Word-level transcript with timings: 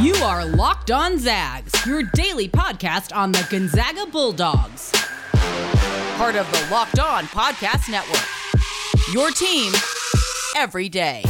You 0.00 0.14
are 0.14 0.46
Locked 0.46 0.90
On 0.90 1.18
Zags, 1.18 1.84
your 1.84 2.02
daily 2.14 2.48
podcast 2.48 3.14
on 3.14 3.32
the 3.32 3.46
Gonzaga 3.50 4.06
Bulldogs. 4.06 4.90
Part 6.16 6.36
of 6.36 6.50
the 6.50 6.68
Locked 6.70 6.98
On 6.98 7.24
Podcast 7.24 7.90
Network. 7.90 8.24
Your 9.12 9.30
team 9.30 9.74
every 10.56 10.88
day. 10.88 11.22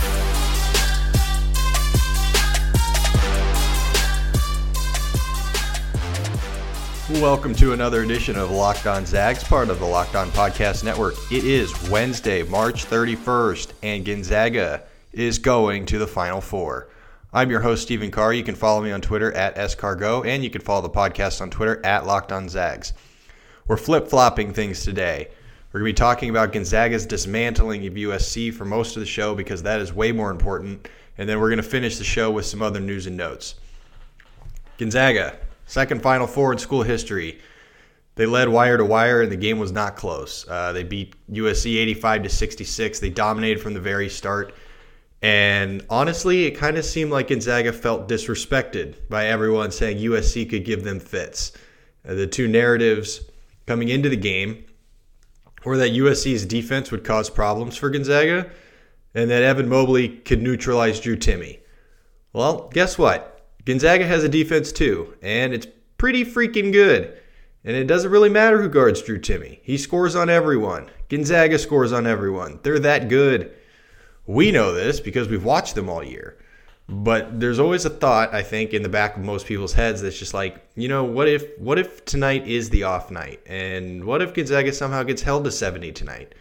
Welcome 7.20 7.56
to 7.56 7.72
another 7.72 8.02
edition 8.04 8.36
of 8.36 8.52
Locked 8.52 8.86
On 8.86 9.04
Zags, 9.04 9.42
part 9.42 9.68
of 9.68 9.80
the 9.80 9.86
Locked 9.86 10.14
On 10.14 10.28
Podcast 10.28 10.84
Network. 10.84 11.14
It 11.32 11.42
is 11.42 11.90
Wednesday, 11.90 12.44
March 12.44 12.84
31st, 12.84 13.72
and 13.82 14.04
Gonzaga 14.04 14.84
is 15.12 15.40
going 15.40 15.86
to 15.86 15.98
the 15.98 16.06
Final 16.06 16.40
Four. 16.40 16.86
I'm 17.32 17.48
your 17.48 17.60
host, 17.60 17.82
Stephen 17.82 18.10
Carr. 18.10 18.32
You 18.32 18.42
can 18.42 18.56
follow 18.56 18.82
me 18.82 18.90
on 18.90 19.00
Twitter 19.00 19.32
at 19.34 19.54
scargo, 19.54 20.26
and 20.26 20.42
you 20.42 20.50
can 20.50 20.60
follow 20.60 20.82
the 20.82 20.90
podcast 20.90 21.40
on 21.40 21.48
Twitter 21.48 21.80
at 21.86 22.04
Locked 22.04 22.32
On 22.32 22.48
Zags. 22.48 22.92
We're 23.68 23.76
flip 23.76 24.08
flopping 24.08 24.52
things 24.52 24.82
today. 24.82 25.28
We're 25.72 25.78
going 25.78 25.90
to 25.90 25.94
be 25.94 26.04
talking 26.04 26.30
about 26.30 26.52
Gonzaga's 26.52 27.06
dismantling 27.06 27.86
of 27.86 27.94
USC 27.94 28.52
for 28.52 28.64
most 28.64 28.96
of 28.96 29.00
the 29.00 29.06
show 29.06 29.36
because 29.36 29.62
that 29.62 29.80
is 29.80 29.92
way 29.92 30.10
more 30.10 30.32
important. 30.32 30.88
And 31.18 31.28
then 31.28 31.38
we're 31.38 31.50
going 31.50 31.62
to 31.62 31.62
finish 31.62 31.98
the 31.98 32.04
show 32.04 32.32
with 32.32 32.46
some 32.46 32.62
other 32.62 32.80
news 32.80 33.06
and 33.06 33.16
notes. 33.16 33.54
Gonzaga, 34.76 35.38
Second 35.66 36.02
Final 36.02 36.26
Four 36.26 36.52
in 36.52 36.58
school 36.58 36.82
history. 36.82 37.38
They 38.16 38.26
led 38.26 38.48
wire 38.48 38.76
to 38.76 38.84
wire, 38.84 39.22
and 39.22 39.30
the 39.30 39.36
game 39.36 39.60
was 39.60 39.70
not 39.70 39.94
close. 39.94 40.48
Uh, 40.48 40.72
they 40.72 40.82
beat 40.82 41.14
USC 41.30 41.76
85 41.76 42.24
to 42.24 42.28
66. 42.28 42.98
They 42.98 43.08
dominated 43.08 43.62
from 43.62 43.74
the 43.74 43.80
very 43.80 44.08
start. 44.08 44.52
And 45.22 45.84
honestly, 45.90 46.44
it 46.46 46.52
kind 46.52 46.78
of 46.78 46.84
seemed 46.84 47.10
like 47.10 47.28
Gonzaga 47.28 47.72
felt 47.72 48.08
disrespected 48.08 48.96
by 49.08 49.26
everyone 49.26 49.70
saying 49.70 49.98
USC 49.98 50.48
could 50.48 50.64
give 50.64 50.82
them 50.82 50.98
fits. 50.98 51.52
Uh, 52.08 52.14
the 52.14 52.26
two 52.26 52.48
narratives 52.48 53.20
coming 53.66 53.88
into 53.88 54.08
the 54.08 54.16
game 54.16 54.64
were 55.64 55.76
that 55.76 55.92
USC's 55.92 56.46
defense 56.46 56.90
would 56.90 57.04
cause 57.04 57.28
problems 57.28 57.76
for 57.76 57.90
Gonzaga 57.90 58.50
and 59.14 59.30
that 59.30 59.42
Evan 59.42 59.68
Mobley 59.68 60.08
could 60.08 60.40
neutralize 60.40 61.00
Drew 61.00 61.16
Timme. 61.16 61.58
Well, 62.32 62.70
guess 62.72 62.96
what? 62.96 63.44
Gonzaga 63.66 64.06
has 64.06 64.24
a 64.24 64.28
defense 64.28 64.72
too, 64.72 65.14
and 65.20 65.52
it's 65.52 65.66
pretty 65.98 66.24
freaking 66.24 66.72
good. 66.72 67.18
And 67.62 67.76
it 67.76 67.84
doesn't 67.84 68.10
really 68.10 68.30
matter 68.30 68.62
who 68.62 68.70
guards 68.70 69.02
Drew 69.02 69.18
Timme. 69.18 69.58
He 69.62 69.76
scores 69.76 70.16
on 70.16 70.30
everyone. 70.30 70.90
Gonzaga 71.10 71.58
scores 71.58 71.92
on 71.92 72.06
everyone. 72.06 72.60
They're 72.62 72.78
that 72.78 73.10
good. 73.10 73.54
We 74.30 74.52
know 74.52 74.72
this 74.72 75.00
because 75.00 75.26
we've 75.26 75.44
watched 75.44 75.74
them 75.74 75.88
all 75.88 76.04
year. 76.04 76.38
But 76.88 77.40
there's 77.40 77.58
always 77.58 77.84
a 77.84 77.90
thought, 77.90 78.32
I 78.32 78.42
think, 78.42 78.72
in 78.72 78.84
the 78.84 78.88
back 78.88 79.16
of 79.16 79.24
most 79.24 79.46
people's 79.46 79.72
heads 79.72 80.02
that's 80.02 80.18
just 80.18 80.34
like, 80.34 80.64
you 80.76 80.86
know, 80.86 81.02
what 81.02 81.28
if 81.28 81.58
what 81.58 81.80
if 81.80 82.04
tonight 82.04 82.46
is 82.46 82.70
the 82.70 82.84
off 82.84 83.10
night? 83.10 83.40
And 83.46 84.04
what 84.04 84.22
if 84.22 84.32
Gonzaga 84.32 84.72
somehow 84.72 85.02
gets 85.02 85.22
held 85.22 85.44
to 85.44 85.50
70 85.50 85.90
tonight? 85.92 86.34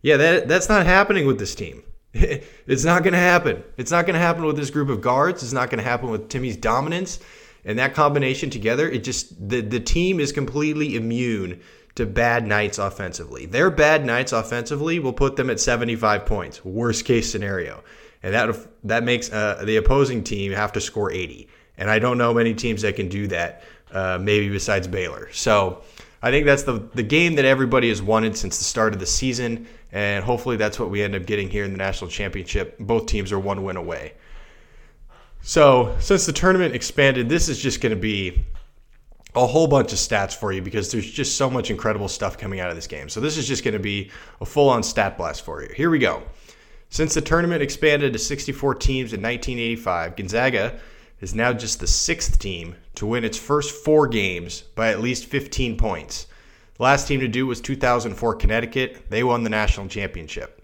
Yeah, 0.00 0.16
that 0.16 0.48
that's 0.48 0.70
not 0.70 0.86
happening 0.86 1.26
with 1.26 1.38
this 1.38 1.54
team. 1.54 1.82
it's 2.14 2.84
not 2.84 3.02
going 3.02 3.12
to 3.12 3.18
happen. 3.18 3.62
It's 3.76 3.90
not 3.90 4.06
going 4.06 4.14
to 4.14 4.20
happen 4.20 4.44
with 4.44 4.56
this 4.56 4.70
group 4.70 4.88
of 4.88 5.02
guards. 5.02 5.42
It's 5.42 5.52
not 5.52 5.68
going 5.68 5.82
to 5.82 5.88
happen 5.90 6.08
with 6.08 6.30
Timme's 6.30 6.56
dominance. 6.56 7.20
And 7.66 7.78
that 7.78 7.94
combination 7.94 8.48
together, 8.48 8.88
it 8.88 9.04
just 9.04 9.48
the 9.48 9.60
the 9.60 9.80
team 9.80 10.18
is 10.18 10.32
completely 10.32 10.96
immune 10.96 11.60
to 11.94 12.06
bad 12.06 12.46
nights 12.46 12.78
offensively. 12.78 13.46
Their 13.46 13.70
bad 13.70 14.04
nights 14.04 14.32
offensively 14.32 14.98
will 14.98 15.12
put 15.12 15.36
them 15.36 15.50
at 15.50 15.60
75 15.60 16.26
points, 16.26 16.64
worst 16.64 17.04
case 17.04 17.30
scenario. 17.30 17.82
And 18.22 18.34
that 18.34 18.56
that 18.84 19.04
makes 19.04 19.32
uh, 19.32 19.62
the 19.64 19.76
opposing 19.76 20.24
team 20.24 20.52
have 20.52 20.72
to 20.72 20.80
score 20.80 21.10
80. 21.10 21.48
And 21.76 21.90
I 21.90 21.98
don't 21.98 22.18
know 22.18 22.32
many 22.32 22.54
teams 22.54 22.82
that 22.82 22.96
can 22.96 23.08
do 23.08 23.26
that, 23.28 23.64
uh, 23.92 24.18
maybe 24.20 24.48
besides 24.48 24.88
Baylor. 24.88 25.28
So 25.32 25.82
I 26.22 26.30
think 26.30 26.46
that's 26.46 26.62
the 26.62 26.88
the 26.94 27.02
game 27.02 27.34
that 27.36 27.44
everybody 27.44 27.90
has 27.90 28.00
wanted 28.00 28.36
since 28.36 28.58
the 28.58 28.64
start 28.64 28.94
of 28.94 29.00
the 29.00 29.06
season 29.06 29.66
and 29.94 30.24
hopefully 30.24 30.56
that's 30.56 30.80
what 30.80 30.90
we 30.90 31.02
end 31.02 31.14
up 31.14 31.24
getting 31.24 31.48
here 31.48 31.64
in 31.64 31.70
the 31.70 31.78
national 31.78 32.10
championship. 32.10 32.76
Both 32.80 33.06
teams 33.06 33.30
are 33.30 33.38
one 33.38 33.62
win 33.62 33.76
away. 33.76 34.14
So, 35.40 35.94
since 36.00 36.26
the 36.26 36.32
tournament 36.32 36.74
expanded, 36.74 37.28
this 37.28 37.48
is 37.48 37.62
just 37.62 37.80
going 37.80 37.94
to 37.94 38.00
be 38.00 38.44
a 39.34 39.46
whole 39.46 39.66
bunch 39.66 39.92
of 39.92 39.98
stats 39.98 40.34
for 40.34 40.52
you 40.52 40.62
because 40.62 40.92
there's 40.92 41.10
just 41.10 41.36
so 41.36 41.50
much 41.50 41.70
incredible 41.70 42.08
stuff 42.08 42.38
coming 42.38 42.60
out 42.60 42.70
of 42.70 42.76
this 42.76 42.86
game. 42.86 43.08
So, 43.08 43.20
this 43.20 43.36
is 43.36 43.48
just 43.48 43.64
going 43.64 43.74
to 43.74 43.80
be 43.80 44.10
a 44.40 44.46
full 44.46 44.68
on 44.68 44.82
stat 44.82 45.16
blast 45.16 45.44
for 45.44 45.62
you. 45.62 45.68
Here 45.74 45.90
we 45.90 45.98
go. 45.98 46.22
Since 46.90 47.14
the 47.14 47.20
tournament 47.20 47.62
expanded 47.62 48.12
to 48.12 48.18
64 48.18 48.76
teams 48.76 49.12
in 49.12 49.20
1985, 49.20 50.16
Gonzaga 50.16 50.78
is 51.20 51.34
now 51.34 51.52
just 51.52 51.80
the 51.80 51.86
sixth 51.86 52.38
team 52.38 52.76
to 52.94 53.06
win 53.06 53.24
its 53.24 53.38
first 53.38 53.74
four 53.74 54.06
games 54.06 54.62
by 54.74 54.90
at 54.90 55.00
least 55.00 55.24
15 55.24 55.76
points. 55.76 56.26
The 56.76 56.82
last 56.82 57.08
team 57.08 57.20
to 57.20 57.28
do 57.28 57.46
was 57.46 57.60
2004 57.60 58.34
Connecticut. 58.36 59.10
They 59.10 59.24
won 59.24 59.42
the 59.42 59.50
national 59.50 59.88
championship. 59.88 60.63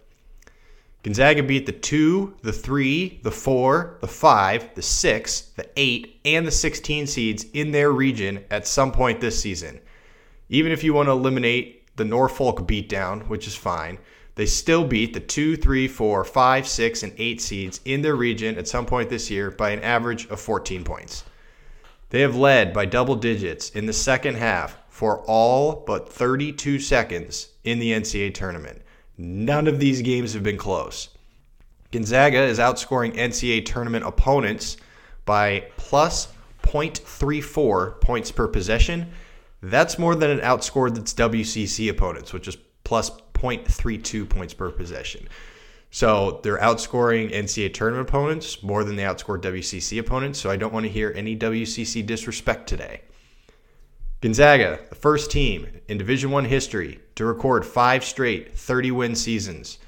Gonzaga 1.02 1.42
beat 1.42 1.64
the 1.64 1.72
2, 1.72 2.36
the 2.42 2.52
3, 2.52 3.20
the 3.22 3.30
4, 3.30 3.98
the 4.02 4.06
5, 4.06 4.74
the 4.74 4.82
6, 4.82 5.40
the 5.56 5.66
8, 5.74 6.20
and 6.26 6.46
the 6.46 6.50
16 6.50 7.06
seeds 7.06 7.46
in 7.54 7.70
their 7.70 7.90
region 7.90 8.44
at 8.50 8.66
some 8.66 8.92
point 8.92 9.20
this 9.20 9.40
season. 9.40 9.80
Even 10.50 10.72
if 10.72 10.84
you 10.84 10.92
want 10.92 11.06
to 11.06 11.12
eliminate 11.12 11.96
the 11.96 12.04
Norfolk 12.04 12.68
beatdown, 12.68 13.26
which 13.28 13.46
is 13.46 13.56
fine, 13.56 13.98
they 14.34 14.44
still 14.44 14.84
beat 14.84 15.14
the 15.14 15.20
2, 15.20 15.56
3, 15.56 15.88
4, 15.88 16.24
5, 16.24 16.68
6, 16.68 17.02
and 17.02 17.12
8 17.16 17.40
seeds 17.40 17.80
in 17.86 18.02
their 18.02 18.16
region 18.16 18.58
at 18.58 18.68
some 18.68 18.84
point 18.84 19.08
this 19.08 19.30
year 19.30 19.50
by 19.50 19.70
an 19.70 19.80
average 19.80 20.26
of 20.26 20.38
14 20.38 20.84
points. 20.84 21.24
They 22.10 22.20
have 22.20 22.36
led 22.36 22.74
by 22.74 22.84
double 22.84 23.16
digits 23.16 23.70
in 23.70 23.86
the 23.86 23.92
second 23.94 24.36
half 24.36 24.76
for 24.88 25.20
all 25.26 25.82
but 25.86 26.12
32 26.12 26.78
seconds 26.78 27.48
in 27.64 27.78
the 27.78 27.92
NCAA 27.92 28.34
tournament. 28.34 28.82
None 29.22 29.66
of 29.66 29.78
these 29.78 30.00
games 30.00 30.32
have 30.32 30.42
been 30.42 30.56
close. 30.56 31.10
Gonzaga 31.92 32.42
is 32.42 32.58
outscoring 32.58 33.14
NCAA 33.14 33.66
tournament 33.66 34.06
opponents 34.06 34.78
by 35.26 35.66
plus 35.76 36.28
0.34 36.62 38.00
points 38.00 38.32
per 38.32 38.48
possession. 38.48 39.12
That's 39.62 39.98
more 39.98 40.14
than 40.14 40.30
it 40.30 40.42
outscored 40.42 40.96
its 40.96 41.12
WCC 41.12 41.90
opponents, 41.90 42.32
which 42.32 42.48
is 42.48 42.56
plus 42.82 43.10
0.32 43.34 44.26
points 44.26 44.54
per 44.54 44.70
possession. 44.70 45.28
So 45.90 46.40
they're 46.42 46.56
outscoring 46.56 47.30
NCAA 47.30 47.74
tournament 47.74 48.08
opponents 48.08 48.62
more 48.62 48.84
than 48.84 48.96
they 48.96 49.02
outscored 49.02 49.42
WCC 49.42 50.00
opponents. 50.00 50.38
So 50.38 50.48
I 50.48 50.56
don't 50.56 50.72
want 50.72 50.86
to 50.86 50.90
hear 50.90 51.12
any 51.14 51.36
WCC 51.36 52.06
disrespect 52.06 52.66
today. 52.70 53.02
Gonzaga, 54.20 54.78
the 54.90 54.94
first 54.94 55.30
team 55.30 55.66
in 55.88 55.96
Division 55.96 56.30
1 56.30 56.44
history 56.44 57.00
to 57.14 57.24
record 57.24 57.64
5 57.64 58.04
straight 58.04 58.54
30-win 58.54 59.14
seasons. 59.14 59.78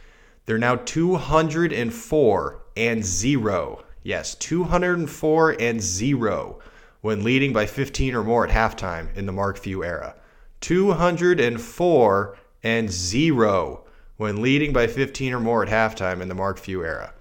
They're 0.47 0.57
now 0.57 0.77
204 0.77 2.63
and 2.75 3.05
0. 3.05 3.85
Yes, 4.03 4.35
204 4.37 5.57
and 5.61 5.83
0 5.83 6.59
when 7.03 7.23
leading 7.23 7.53
by 7.53 7.67
15 7.67 8.15
or 8.15 8.25
more 8.25 8.47
at 8.47 8.51
halftime 8.51 9.15
in 9.15 9.27
the 9.27 9.33
Mark 9.33 9.59
Few 9.59 9.85
era. 9.85 10.15
204 10.63 12.39
and 12.63 12.91
0 12.91 13.85
when 14.17 14.41
leading 14.41 14.73
by 14.73 14.87
15 14.87 15.35
or 15.35 15.41
more 15.41 15.63
at 15.63 15.69
halftime 15.69 16.23
in 16.23 16.29
the 16.29 16.35
Mark 16.35 16.59
Few 16.59 16.83
era. 16.83 17.13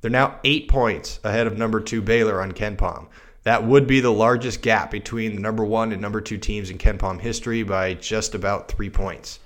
They're 0.00 0.12
now 0.12 0.38
8 0.44 0.68
points 0.68 1.18
ahead 1.24 1.48
of 1.48 1.58
number 1.58 1.80
2 1.80 2.00
Baylor 2.00 2.40
on 2.40 2.52
KenPom. 2.52 3.08
That 3.42 3.64
would 3.64 3.86
be 3.86 4.00
the 4.00 4.12
largest 4.12 4.60
gap 4.60 4.90
between 4.90 5.34
the 5.34 5.40
number 5.40 5.64
one 5.64 5.92
and 5.92 6.02
number 6.02 6.20
two 6.20 6.38
teams 6.38 6.68
in 6.70 6.78
KenPom 6.78 7.20
history 7.20 7.62
by 7.62 7.94
just 7.94 8.34
about 8.34 8.68
three 8.68 8.90
points. 8.90 9.38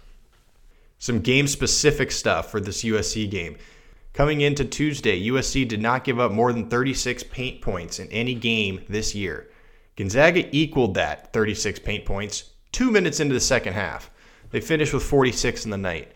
Some 0.99 1.21
game 1.21 1.47
specific 1.47 2.10
stuff 2.10 2.50
for 2.50 2.60
this 2.60 2.82
USC 2.82 3.31
game. 3.31 3.56
Coming 4.12 4.41
into 4.41 4.65
Tuesday, 4.65 5.28
USC 5.28 5.66
did 5.66 5.81
not 5.81 6.05
give 6.05 6.19
up 6.19 6.32
more 6.32 6.53
than 6.53 6.69
36 6.69 7.25
paint 7.25 7.60
points 7.60 7.99
in 7.99 8.09
any 8.10 8.34
game 8.34 8.81
this 8.88 9.14
year. 9.14 9.50
Gonzaga 9.97 10.49
equaled 10.56 10.94
that 10.94 11.32
36 11.32 11.79
paint 11.81 12.05
points 12.05 12.50
two 12.73 12.90
minutes 12.90 13.20
into 13.20 13.35
the 13.35 13.40
second 13.40 13.75
half. 13.75 14.11
They 14.50 14.61
finished 14.61 14.93
with 14.93 15.02
46 15.02 15.64
in 15.64 15.70
the 15.70 15.76
night. 15.76 16.12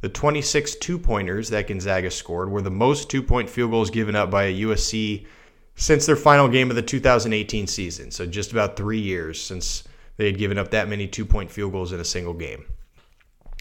The 0.00 0.08
26 0.08 0.76
two 0.76 0.98
pointers 0.98 1.50
that 1.50 1.66
Gonzaga 1.66 2.10
scored 2.10 2.50
were 2.50 2.62
the 2.62 2.70
most 2.70 3.10
two 3.10 3.22
point 3.22 3.48
field 3.48 3.70
goals 3.70 3.90
given 3.90 4.14
up 4.14 4.30
by 4.30 4.44
a 4.44 4.60
USC 4.60 5.26
since 5.76 6.06
their 6.06 6.16
final 6.16 6.48
game 6.48 6.70
of 6.70 6.76
the 6.76 6.82
2018 6.82 7.66
season. 7.66 8.10
So 8.10 8.26
just 8.26 8.52
about 8.52 8.76
three 8.76 9.00
years 9.00 9.40
since 9.40 9.84
they 10.16 10.26
had 10.26 10.38
given 10.38 10.58
up 10.58 10.70
that 10.70 10.88
many 10.88 11.06
two 11.06 11.24
point 11.24 11.50
field 11.50 11.72
goals 11.72 11.92
in 11.92 12.00
a 12.00 12.04
single 12.04 12.34
game. 12.34 12.64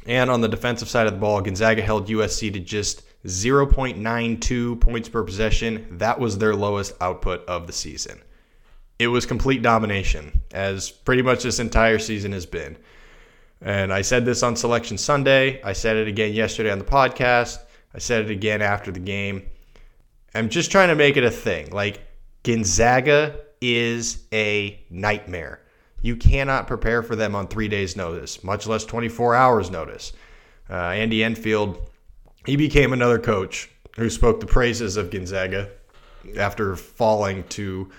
And 0.05 0.29
on 0.29 0.41
the 0.41 0.49
defensive 0.49 0.89
side 0.89 1.07
of 1.07 1.13
the 1.13 1.19
ball, 1.19 1.41
Gonzaga 1.41 1.81
held 1.81 2.07
USC 2.07 2.51
to 2.53 2.59
just 2.59 3.03
0.92 3.25 4.79
points 4.81 5.07
per 5.07 5.23
possession. 5.23 5.87
That 5.91 6.19
was 6.19 6.37
their 6.37 6.55
lowest 6.55 6.93
output 7.01 7.45
of 7.47 7.67
the 7.67 7.73
season. 7.73 8.21
It 8.99 9.07
was 9.07 9.25
complete 9.25 9.61
domination, 9.61 10.41
as 10.53 10.91
pretty 10.91 11.21
much 11.21 11.43
this 11.43 11.59
entire 11.59 11.99
season 11.99 12.33
has 12.33 12.45
been. 12.45 12.77
And 13.61 13.93
I 13.93 14.01
said 14.01 14.25
this 14.25 14.43
on 14.43 14.57
Selection 14.57 14.97
Sunday. 14.97 15.61
I 15.63 15.71
said 15.71 15.95
it 15.95 16.07
again 16.07 16.33
yesterday 16.33 16.69
on 16.69 16.79
the 16.79 16.85
podcast. 16.85 17.59
I 17.95 17.99
said 17.99 18.25
it 18.25 18.31
again 18.31 18.61
after 18.61 18.91
the 18.91 18.99
game. 18.99 19.43
I'm 20.35 20.49
just 20.49 20.71
trying 20.71 20.89
to 20.89 20.95
make 20.95 21.17
it 21.17 21.23
a 21.23 21.31
thing. 21.31 21.71
Like 21.71 22.01
Gonzaga 22.43 23.39
is 23.61 24.25
a 24.33 24.79
nightmare. 24.89 25.61
You 26.01 26.15
cannot 26.17 26.67
prepare 26.67 27.01
for 27.01 27.15
them 27.15 27.33
on 27.33 27.47
three 27.47 27.67
days' 27.67 27.95
notice, 27.95 28.43
much 28.43 28.67
less 28.67 28.83
24 28.83 29.35
hours' 29.35 29.71
notice. 29.71 30.11
Uh, 30.69 30.73
Andy 30.73 31.23
Enfield, 31.23 31.89
he 32.45 32.57
became 32.57 32.91
another 32.91 33.19
coach 33.19 33.69
who 33.95 34.09
spoke 34.09 34.39
the 34.39 34.45
praises 34.45 34.97
of 34.97 35.11
Gonzaga 35.11 35.69
after 36.37 36.75
falling 36.75 37.43
to 37.49 37.89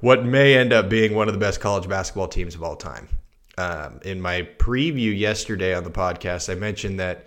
what 0.00 0.24
may 0.24 0.56
end 0.56 0.72
up 0.72 0.88
being 0.88 1.14
one 1.14 1.28
of 1.28 1.34
the 1.34 1.40
best 1.40 1.60
college 1.60 1.88
basketball 1.88 2.28
teams 2.28 2.54
of 2.54 2.62
all 2.62 2.76
time. 2.76 3.08
Um, 3.56 4.00
in 4.04 4.20
my 4.20 4.48
preview 4.58 5.16
yesterday 5.16 5.74
on 5.74 5.84
the 5.84 5.90
podcast, 5.90 6.50
I 6.50 6.54
mentioned 6.54 7.00
that 7.00 7.26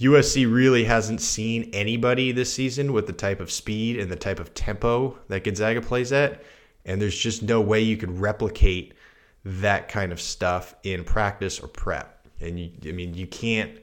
USC 0.00 0.52
really 0.52 0.84
hasn't 0.84 1.22
seen 1.22 1.70
anybody 1.72 2.30
this 2.30 2.52
season 2.52 2.92
with 2.92 3.06
the 3.06 3.14
type 3.14 3.40
of 3.40 3.50
speed 3.50 3.98
and 3.98 4.10
the 4.10 4.16
type 4.16 4.38
of 4.38 4.52
tempo 4.52 5.16
that 5.28 5.44
Gonzaga 5.44 5.80
plays 5.80 6.12
at. 6.12 6.42
And 6.84 7.00
there's 7.00 7.16
just 7.16 7.42
no 7.42 7.60
way 7.62 7.80
you 7.80 7.96
could 7.96 8.20
replicate 8.20 8.92
that 9.44 9.88
kind 9.88 10.12
of 10.12 10.20
stuff 10.20 10.74
in 10.82 11.02
practice 11.02 11.60
or 11.60 11.68
prep. 11.68 12.26
And 12.40 12.60
you, 12.60 12.70
I 12.86 12.92
mean, 12.92 13.14
you 13.14 13.26
can't, 13.26 13.78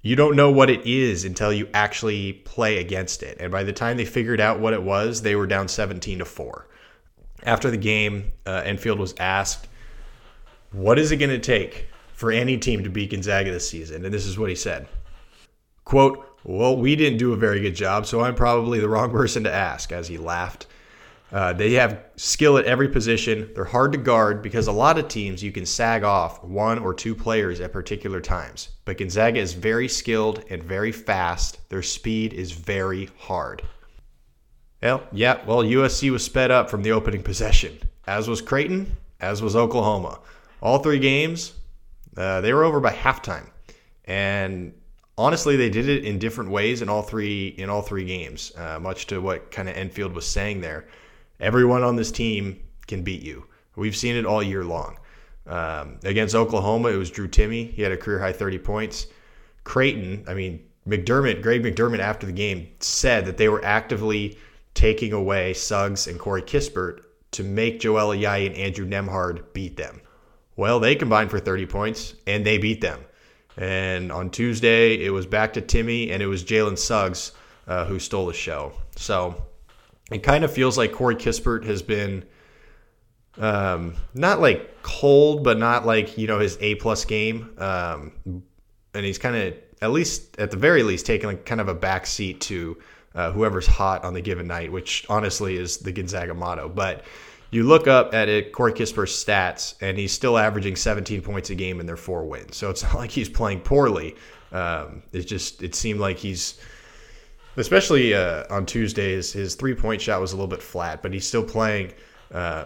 you 0.00 0.14
don't 0.14 0.36
know 0.36 0.50
what 0.50 0.70
it 0.70 0.86
is 0.86 1.24
until 1.24 1.52
you 1.52 1.68
actually 1.74 2.34
play 2.34 2.78
against 2.78 3.24
it. 3.24 3.38
And 3.40 3.50
by 3.50 3.64
the 3.64 3.72
time 3.72 3.96
they 3.96 4.04
figured 4.04 4.40
out 4.40 4.60
what 4.60 4.74
it 4.74 4.82
was, 4.82 5.22
they 5.22 5.34
were 5.34 5.48
down 5.48 5.66
17 5.66 6.20
to 6.20 6.24
4. 6.24 6.68
After 7.42 7.70
the 7.70 7.76
game, 7.76 8.32
uh, 8.46 8.62
Enfield 8.64 9.00
was 9.00 9.14
asked, 9.18 9.66
What 10.70 11.00
is 11.00 11.10
it 11.10 11.16
going 11.16 11.30
to 11.30 11.38
take 11.40 11.88
for 12.12 12.30
any 12.30 12.56
team 12.56 12.84
to 12.84 12.90
beat 12.90 13.10
Gonzaga 13.10 13.50
this 13.50 13.68
season? 13.68 14.04
And 14.04 14.14
this 14.14 14.24
is 14.24 14.38
what 14.38 14.50
he 14.50 14.56
said 14.56 14.86
Quote, 15.86 16.38
Well, 16.44 16.76
we 16.76 16.96
didn't 16.96 17.18
do 17.18 17.32
a 17.32 17.36
very 17.36 17.60
good 17.60 17.76
job, 17.76 18.06
so 18.06 18.20
I'm 18.20 18.34
probably 18.34 18.80
the 18.80 18.88
wrong 18.88 19.10
person 19.12 19.44
to 19.44 19.52
ask, 19.52 19.92
as 19.92 20.08
he 20.08 20.18
laughed. 20.18 20.66
Uh, 21.32 21.52
they 21.52 21.72
have 21.72 22.04
skill 22.16 22.58
at 22.58 22.66
every 22.66 22.88
position. 22.88 23.50
They're 23.54 23.64
hard 23.64 23.92
to 23.92 23.98
guard 23.98 24.42
because 24.42 24.66
a 24.66 24.72
lot 24.72 24.98
of 24.98 25.08
teams 25.08 25.42
you 25.42 25.50
can 25.50 25.66
sag 25.66 26.04
off 26.04 26.42
one 26.44 26.78
or 26.78 26.92
two 26.92 27.14
players 27.14 27.60
at 27.60 27.72
particular 27.72 28.20
times. 28.20 28.68
But 28.84 28.98
Gonzaga 28.98 29.40
is 29.40 29.52
very 29.52 29.88
skilled 29.88 30.44
and 30.50 30.62
very 30.62 30.92
fast. 30.92 31.68
Their 31.68 31.82
speed 31.82 32.32
is 32.32 32.52
very 32.52 33.08
hard. 33.18 33.62
Well, 34.82 35.02
yeah, 35.12 35.44
well, 35.46 35.62
USC 35.62 36.10
was 36.10 36.24
sped 36.24 36.50
up 36.50 36.68
from 36.68 36.82
the 36.82 36.92
opening 36.92 37.22
possession, 37.22 37.78
as 38.06 38.28
was 38.28 38.40
Creighton, 38.40 38.96
as 39.20 39.42
was 39.42 39.56
Oklahoma. 39.56 40.20
All 40.60 40.78
three 40.78 40.98
games, 40.98 41.54
uh, 42.16 42.40
they 42.40 42.52
were 42.52 42.62
over 42.62 42.78
by 42.78 42.92
halftime, 42.92 43.48
and 44.04 44.72
honestly, 45.18 45.56
they 45.56 45.70
did 45.70 45.88
it 45.88 46.04
in 46.04 46.18
different 46.18 46.50
ways 46.50 46.82
in 46.82 46.88
all 46.88 47.02
three 47.02 47.48
in 47.48 47.70
all 47.70 47.82
three 47.82 48.04
games. 48.04 48.52
Uh, 48.56 48.78
much 48.80 49.06
to 49.06 49.20
what 49.20 49.50
kind 49.50 49.68
of 49.68 49.76
Enfield 49.76 50.14
was 50.14 50.26
saying 50.26 50.60
there 50.60 50.86
everyone 51.40 51.82
on 51.82 51.96
this 51.96 52.10
team 52.10 52.60
can 52.86 53.02
beat 53.02 53.22
you. 53.22 53.46
We've 53.76 53.96
seen 53.96 54.16
it 54.16 54.24
all 54.24 54.42
year 54.42 54.64
long. 54.64 54.98
Um, 55.46 55.98
against 56.02 56.34
Oklahoma, 56.34 56.88
it 56.88 56.96
was 56.96 57.10
Drew 57.10 57.28
Timme 57.28 57.70
He 57.70 57.82
had 57.82 57.92
a 57.92 57.96
career 57.96 58.18
high 58.18 58.32
30 58.32 58.58
points. 58.58 59.06
Creighton, 59.64 60.24
I 60.26 60.34
mean, 60.34 60.64
McDermott, 60.88 61.42
Greg 61.42 61.62
McDermott, 61.62 61.98
after 61.98 62.26
the 62.26 62.32
game 62.32 62.68
said 62.80 63.26
that 63.26 63.36
they 63.36 63.48
were 63.48 63.64
actively 63.64 64.38
taking 64.74 65.12
away 65.12 65.52
Suggs 65.52 66.06
and 66.06 66.18
Corey 66.18 66.42
Kispert 66.42 67.00
to 67.32 67.42
make 67.42 67.80
Joel 67.80 68.16
Ayayi 68.16 68.46
and 68.46 68.56
Andrew 68.56 68.86
Nembhard 68.86 69.52
beat 69.52 69.76
them. 69.76 70.00
Well, 70.56 70.80
they 70.80 70.94
combined 70.94 71.30
for 71.30 71.40
30 71.40 71.66
points 71.66 72.14
and 72.26 72.46
they 72.46 72.58
beat 72.58 72.80
them. 72.80 73.00
And 73.56 74.12
on 74.12 74.30
Tuesday, 74.30 75.02
it 75.04 75.10
was 75.10 75.26
back 75.26 75.54
to 75.54 75.62
Timme, 75.62 76.10
and 76.10 76.22
it 76.22 76.26
was 76.26 76.44
Jalen 76.44 76.78
Suggs 76.78 77.32
uh, 77.66 77.84
who 77.86 77.98
stole 77.98 78.26
the 78.26 78.34
show. 78.34 78.72
So 78.96 79.42
it 80.10 80.22
kind 80.22 80.44
of 80.44 80.52
feels 80.52 80.76
like 80.76 80.92
Corey 80.92 81.16
Kispert 81.16 81.64
has 81.64 81.82
been 81.82 82.24
um, 83.38 83.96
not 84.14 84.40
like 84.40 84.82
cold, 84.82 85.44
but 85.44 85.58
not 85.58 85.86
like 85.86 86.16
you 86.18 86.26
know 86.26 86.38
his 86.38 86.58
A 86.60 86.74
plus 86.76 87.04
game. 87.04 87.54
Um, 87.58 88.12
and 88.94 89.04
he's 89.04 89.18
kind 89.18 89.36
of 89.36 89.54
at 89.82 89.90
least 89.90 90.38
at 90.38 90.50
the 90.50 90.56
very 90.56 90.82
least 90.82 91.06
taking 91.06 91.28
like 91.28 91.44
kind 91.44 91.60
of 91.60 91.68
a 91.68 91.74
back 91.74 92.06
seat 92.06 92.40
to 92.42 92.78
uh, 93.14 93.32
whoever's 93.32 93.66
hot 93.66 94.04
on 94.04 94.14
the 94.14 94.20
given 94.20 94.46
night, 94.46 94.70
which 94.70 95.06
honestly 95.08 95.56
is 95.56 95.78
the 95.78 95.92
Gonzaga 95.92 96.34
motto. 96.34 96.68
But 96.68 97.04
you 97.50 97.62
look 97.62 97.86
up 97.86 98.12
at 98.14 98.28
it, 98.28 98.52
Corey 98.52 98.72
Kispert's 98.72 99.24
stats, 99.24 99.74
and 99.80 99.96
he's 99.96 100.12
still 100.12 100.36
averaging 100.36 100.76
17 100.76 101.22
points 101.22 101.50
a 101.50 101.54
game 101.54 101.80
in 101.80 101.86
their 101.86 101.96
four 101.96 102.24
wins. 102.24 102.56
So 102.56 102.70
it's 102.70 102.82
not 102.82 102.94
like 102.94 103.10
he's 103.10 103.28
playing 103.28 103.60
poorly. 103.60 104.16
Um, 104.52 105.02
it's 105.12 105.26
just 105.26 105.62
it 105.62 105.74
seemed 105.74 106.00
like 106.00 106.18
he's 106.18 106.60
especially 107.56 108.14
uh, 108.14 108.44
on 108.50 108.66
Tuesdays, 108.66 109.32
his 109.32 109.54
three 109.54 109.74
point 109.74 110.00
shot 110.00 110.20
was 110.20 110.32
a 110.32 110.36
little 110.36 110.48
bit 110.48 110.62
flat, 110.62 111.02
but 111.02 111.12
he's 111.12 111.26
still 111.26 111.44
playing 111.44 111.92
uh, 112.32 112.64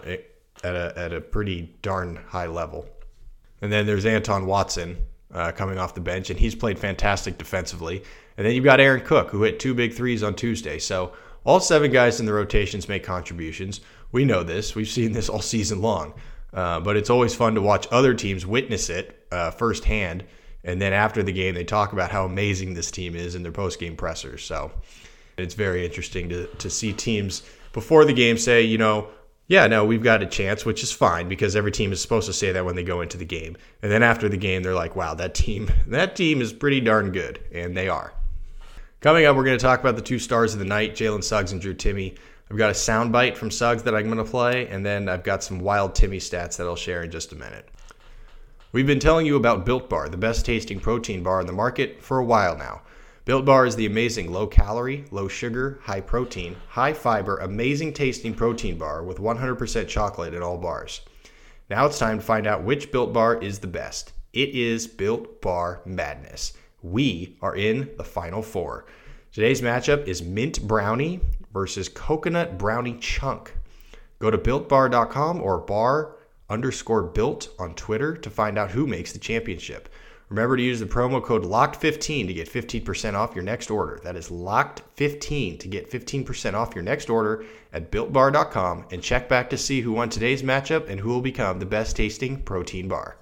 at 0.63 0.75
a 0.75 0.93
at 0.97 1.13
a 1.13 1.21
pretty 1.21 1.75
darn 1.83 2.17
high 2.29 2.47
level. 2.47 2.87
And 3.63 3.73
then 3.73 3.87
there's 3.87 4.07
Anton 4.07 4.47
Watson 4.47 4.97
uh, 5.33 5.53
coming 5.53 5.79
off 5.79 5.95
the 5.95 6.01
bench, 6.01 6.31
and 6.31 6.39
he's 6.39 6.55
played 6.55 6.79
fantastic 6.79 7.39
defensively. 7.39 8.03
And 8.37 8.47
then 8.47 8.55
you've 8.55 8.65
got 8.65 8.81
Aaron 8.81 9.03
Cook, 9.03 9.31
who 9.31 9.43
hit 9.43 9.61
two 9.61 9.75
big 9.75 9.93
threes 9.93 10.23
on 10.23 10.35
Tuesday. 10.35 10.79
So 10.79 11.13
all 11.45 11.61
seven 11.61 11.91
guys 11.91 12.21
in 12.21 12.27
the 12.27 12.33
rotations 12.33 12.89
make 12.89 13.05
contributions. 13.05 13.81
We 14.13 14.25
know 14.25 14.43
this. 14.43 14.75
We've 14.75 14.89
seen 14.89 15.13
this 15.13 15.29
all 15.29 15.43
season 15.43 15.83
long. 15.83 16.15
Uh, 16.53 16.81
but 16.81 16.97
it's 16.97 17.11
always 17.11 17.35
fun 17.35 17.55
to 17.55 17.63
watch 17.63 17.87
other 17.93 18.13
teams 18.13 18.45
witness 18.45 18.91
it 18.91 19.25
uh, 19.31 19.53
firsthand 19.53 20.25
and 20.65 20.81
then 20.81 20.93
after 20.93 21.23
the 21.23 21.33
game, 21.33 21.55
they 21.55 21.65
talk 21.65 21.93
about 21.93 22.11
how 22.11 22.25
amazing 22.25 22.75
this 22.75 22.91
team 22.91 23.15
is 23.15 23.35
in 23.35 23.43
their 23.43 23.53
post 23.53 23.79
game 23.81 23.97
pressers. 23.97 24.45
So 24.45 24.71
it's 25.39 25.55
very 25.55 25.85
interesting 25.85 26.29
to, 26.29 26.47
to 26.47 26.69
see 26.69 26.93
teams 26.93 27.43
before 27.73 28.05
the 28.05 28.13
game 28.13 28.37
say, 28.37 28.63
you 28.63 28.79
know, 28.79 29.09
yeah, 29.47 29.67
no, 29.67 29.85
we've 29.85 30.03
got 30.03 30.23
a 30.23 30.27
chance, 30.27 30.65
which 30.65 30.83
is 30.83 30.93
fine 30.93 31.29
because 31.29 31.57
every 31.57 31.73
team 31.73 31.93
is 31.93 32.01
supposed 32.01 32.27
to 32.27 32.33
say 32.33 32.53
that 32.53 32.65
when 32.65 32.77
they 32.77 32.85
go 32.85 33.01
into 33.01 33.17
the 33.17 33.25
game. 33.25 33.57
And 33.83 33.91
then 33.91 34.03
after 34.03 34.29
the 34.29 34.37
game, 34.37 34.63
they're 34.63 34.75
like, 34.75 34.95
wow, 34.95 35.15
that 35.15 35.35
team, 35.35 35.71
that 35.89 36.15
team 36.15 36.41
is 36.41 36.53
pretty 36.53 36.81
darn 36.81 37.11
good. 37.11 37.41
And 37.53 37.77
they 37.77 37.89
are. 37.89 38.13
Coming 39.01 39.25
up, 39.25 39.35
we're 39.35 39.45
going 39.45 39.59
to 39.59 39.63
talk 39.63 39.81
about 39.81 39.97
the 39.97 40.03
two 40.03 40.19
stars 40.19 40.53
of 40.53 40.59
the 40.59 40.67
night, 40.67 40.95
Jalen 40.95 41.25
Suggs 41.25 41.53
and 41.53 41.61
Drew 41.61 41.75
Timme. 41.75 42.17
I've 42.51 42.57
got 42.57 42.71
a 42.71 42.75
soundbite 42.75 43.37
from 43.37 43.53
Suggs 43.53 43.85
that 43.85 43.95
I'm 43.95 44.07
going 44.07 44.19
to 44.19 44.25
play, 44.25 44.67
and 44.67 44.85
then 44.85 45.09
I've 45.09 45.23
got 45.23 45.45
some 45.45 45.61
wild 45.61 45.95
Timme 45.95 46.17
stats 46.17 46.57
that 46.57 46.67
I'll 46.67 46.75
share 46.75 47.05
in 47.05 47.11
just 47.13 47.31
a 47.31 47.37
minute. 47.37 47.69
We've 48.73 48.89
been 48.89 48.99
telling 48.99 49.25
you 49.25 49.37
about 49.37 49.65
Built 49.65 49.89
Bar, 49.89 50.09
the 50.09 50.17
best 50.17 50.45
tasting 50.45 50.81
protein 50.81 51.23
bar 51.23 51.41
in 51.41 51.47
the 51.47 51.53
market, 51.53 52.03
for 52.03 52.19
a 52.19 52.25
while 52.25 52.59
now. 52.59 52.83
Built 53.25 53.45
Bar 53.45 53.67
is 53.67 53.77
the 53.77 53.87
amazing 53.87 54.33
low 54.33 54.49
calorie, 54.49 55.05
low 55.13 55.29
sugar, 55.29 55.79
high 55.85 56.01
protein, 56.01 56.57
high 56.67 56.93
fiber, 56.93 57.37
amazing 57.39 57.93
tasting 57.93 58.35
protein 58.35 58.77
bar 58.77 59.05
with 59.05 59.19
100% 59.19 59.87
chocolate 59.87 60.35
in 60.35 60.43
all 60.43 60.59
bars. 60.59 61.03
Now 61.69 61.87
it's 61.87 62.01
time 62.01 62.19
to 62.19 62.25
find 62.25 62.49
out 62.49 62.65
which 62.65 62.91
Built 62.91 63.13
Bar 63.13 63.41
is 63.41 63.61
the 63.61 63.69
best. 63.69 64.13
It 64.33 64.49
is 64.49 64.89
Built 64.89 65.41
Bar 65.41 65.83
Madness. 65.85 66.55
We 66.83 67.37
are 67.43 67.55
in 67.55 67.91
the 67.97 68.03
final 68.03 68.43
four. 68.43 68.87
Today's 69.31 69.61
matchup 69.61 70.09
is 70.09 70.21
Mint 70.21 70.67
Brownie 70.67 71.21
versus 71.53 71.89
Coconut 71.89 72.59
Brownie 72.59 72.99
Chunk. 72.99 73.57
Go 74.19 74.31
to 74.31 74.39
builtbar.com 74.39 75.41
or 75.41 75.59
bar 75.59 76.17
underscore 76.49 77.03
built 77.03 77.49
on 77.59 77.75
Twitter 77.75 78.17
to 78.17 78.31
find 78.31 78.59
out 78.59 78.73
who 78.73 78.87
makes 78.87 79.13
the 79.13 79.19
championship. 79.19 79.89
Remember 80.29 80.57
to 80.57 80.63
use 80.63 80.79
the 80.79 80.87
promo 80.87 81.23
code 81.23 81.43
LOCKED15 81.45 82.29
to 82.29 82.35
get 82.35 82.49
15% 82.49 83.15
off 83.15 83.35
your 83.35 83.43
next 83.43 83.69
order. 83.69 84.01
That 84.05 84.15
is 84.15 84.29
LOCKED15 84.29 85.59
to 85.59 85.69
get 85.69 85.91
15% 85.91 86.55
off 86.55 86.75
your 86.75 86.85
next 86.85 87.11
order 87.11 87.45
at 87.73 87.91
builtbar.com 87.91 88.87
and 88.93 89.03
check 89.03 89.29
back 89.29 89.51
to 89.51 89.59
see 89.59 89.81
who 89.81 89.93
won 89.93 90.09
today's 90.09 90.45
matchup 90.45 90.89
and 90.89 91.01
who 91.01 91.09
will 91.09 91.21
become 91.21 91.59
the 91.59 91.67
best 91.67 91.97
tasting 91.97 92.43
protein 92.43 92.87
bar. 92.87 93.17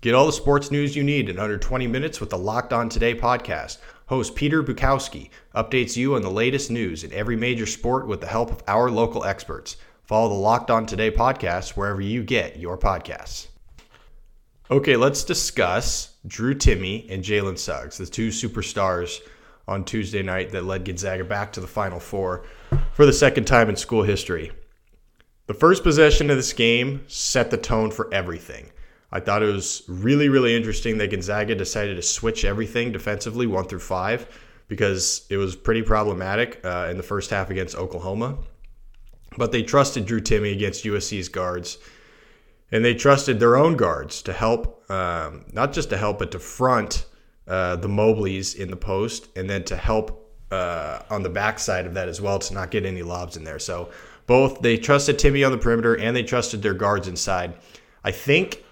Get 0.00 0.14
all 0.14 0.26
the 0.26 0.32
sports 0.32 0.72
news 0.72 0.96
you 0.96 1.04
need 1.04 1.28
in 1.28 1.38
under 1.38 1.58
20 1.58 1.86
minutes 1.86 2.20
with 2.20 2.30
the 2.30 2.38
Locked 2.38 2.72
On 2.72 2.88
Today 2.88 3.14
podcast. 3.14 3.78
Host 4.08 4.36
Peter 4.36 4.62
Bukowski 4.62 5.30
updates 5.52 5.96
you 5.96 6.14
on 6.14 6.22
the 6.22 6.30
latest 6.30 6.70
news 6.70 7.02
in 7.02 7.12
every 7.12 7.34
major 7.34 7.66
sport 7.66 8.06
with 8.06 8.20
the 8.20 8.28
help 8.28 8.52
of 8.52 8.62
our 8.68 8.88
local 8.88 9.24
experts. 9.24 9.76
Follow 10.04 10.28
the 10.28 10.34
Locked 10.34 10.70
On 10.70 10.86
Today 10.86 11.10
podcast 11.10 11.70
wherever 11.70 12.00
you 12.00 12.22
get 12.22 12.56
your 12.56 12.78
podcasts. 12.78 13.48
Okay, 14.70 14.94
let's 14.94 15.24
discuss 15.24 16.14
Drew 16.24 16.54
Timme 16.54 17.10
and 17.10 17.24
Jalen 17.24 17.58
Suggs, 17.58 17.98
the 17.98 18.06
two 18.06 18.28
superstars 18.28 19.20
on 19.66 19.84
Tuesday 19.84 20.22
night 20.22 20.52
that 20.52 20.64
led 20.64 20.84
Gonzaga 20.84 21.24
back 21.24 21.52
to 21.54 21.60
the 21.60 21.66
Final 21.66 21.98
Four 21.98 22.44
for 22.92 23.06
the 23.06 23.12
second 23.12 23.46
time 23.46 23.68
in 23.68 23.74
school 23.74 24.04
history. 24.04 24.52
The 25.48 25.54
first 25.54 25.82
possession 25.82 26.30
of 26.30 26.36
this 26.36 26.52
game 26.52 27.04
set 27.08 27.50
the 27.50 27.56
tone 27.56 27.90
for 27.90 28.12
everything. 28.14 28.70
I 29.12 29.20
thought 29.20 29.42
it 29.42 29.52
was 29.52 29.82
really, 29.88 30.28
really 30.28 30.54
interesting 30.54 30.98
that 30.98 31.10
Gonzaga 31.10 31.54
decided 31.54 31.96
to 31.96 32.02
switch 32.02 32.44
everything 32.44 32.92
defensively, 32.92 33.46
one 33.46 33.66
through 33.66 33.80
five, 33.80 34.26
because 34.68 35.26
it 35.30 35.36
was 35.36 35.54
pretty 35.54 35.82
problematic 35.82 36.60
uh, 36.64 36.88
in 36.90 36.96
the 36.96 37.02
first 37.02 37.30
half 37.30 37.50
against 37.50 37.76
Oklahoma. 37.76 38.38
But 39.36 39.52
they 39.52 39.62
trusted 39.62 40.06
Drew 40.06 40.20
Timme 40.20 40.52
against 40.52 40.84
USC's 40.84 41.28
guards. 41.28 41.78
And 42.72 42.84
they 42.84 42.94
trusted 42.94 43.38
their 43.38 43.56
own 43.56 43.76
guards 43.76 44.22
to 44.22 44.32
help, 44.32 44.90
um, 44.90 45.44
not 45.52 45.72
just 45.72 45.88
to 45.90 45.96
help, 45.96 46.18
but 46.18 46.32
to 46.32 46.40
front 46.40 47.06
uh, 47.46 47.76
the 47.76 47.88
Mobleys 47.88 48.56
in 48.56 48.70
the 48.70 48.76
post 48.76 49.28
and 49.36 49.48
then 49.48 49.62
to 49.64 49.76
help 49.76 50.34
uh, 50.50 51.00
on 51.10 51.22
the 51.22 51.28
backside 51.28 51.86
of 51.86 51.94
that 51.94 52.08
as 52.08 52.20
well 52.20 52.40
to 52.40 52.54
not 52.54 52.72
get 52.72 52.84
any 52.84 53.02
lobs 53.02 53.36
in 53.36 53.44
there. 53.44 53.60
So 53.60 53.90
both 54.26 54.62
they 54.62 54.76
trusted 54.76 55.18
Timme 55.18 55.46
on 55.46 55.52
the 55.52 55.58
perimeter 55.58 55.96
and 55.96 56.16
they 56.16 56.24
trusted 56.24 56.60
their 56.62 56.74
guards 56.74 57.06
inside. 57.06 57.54
I 58.02 58.10
think, 58.10 58.64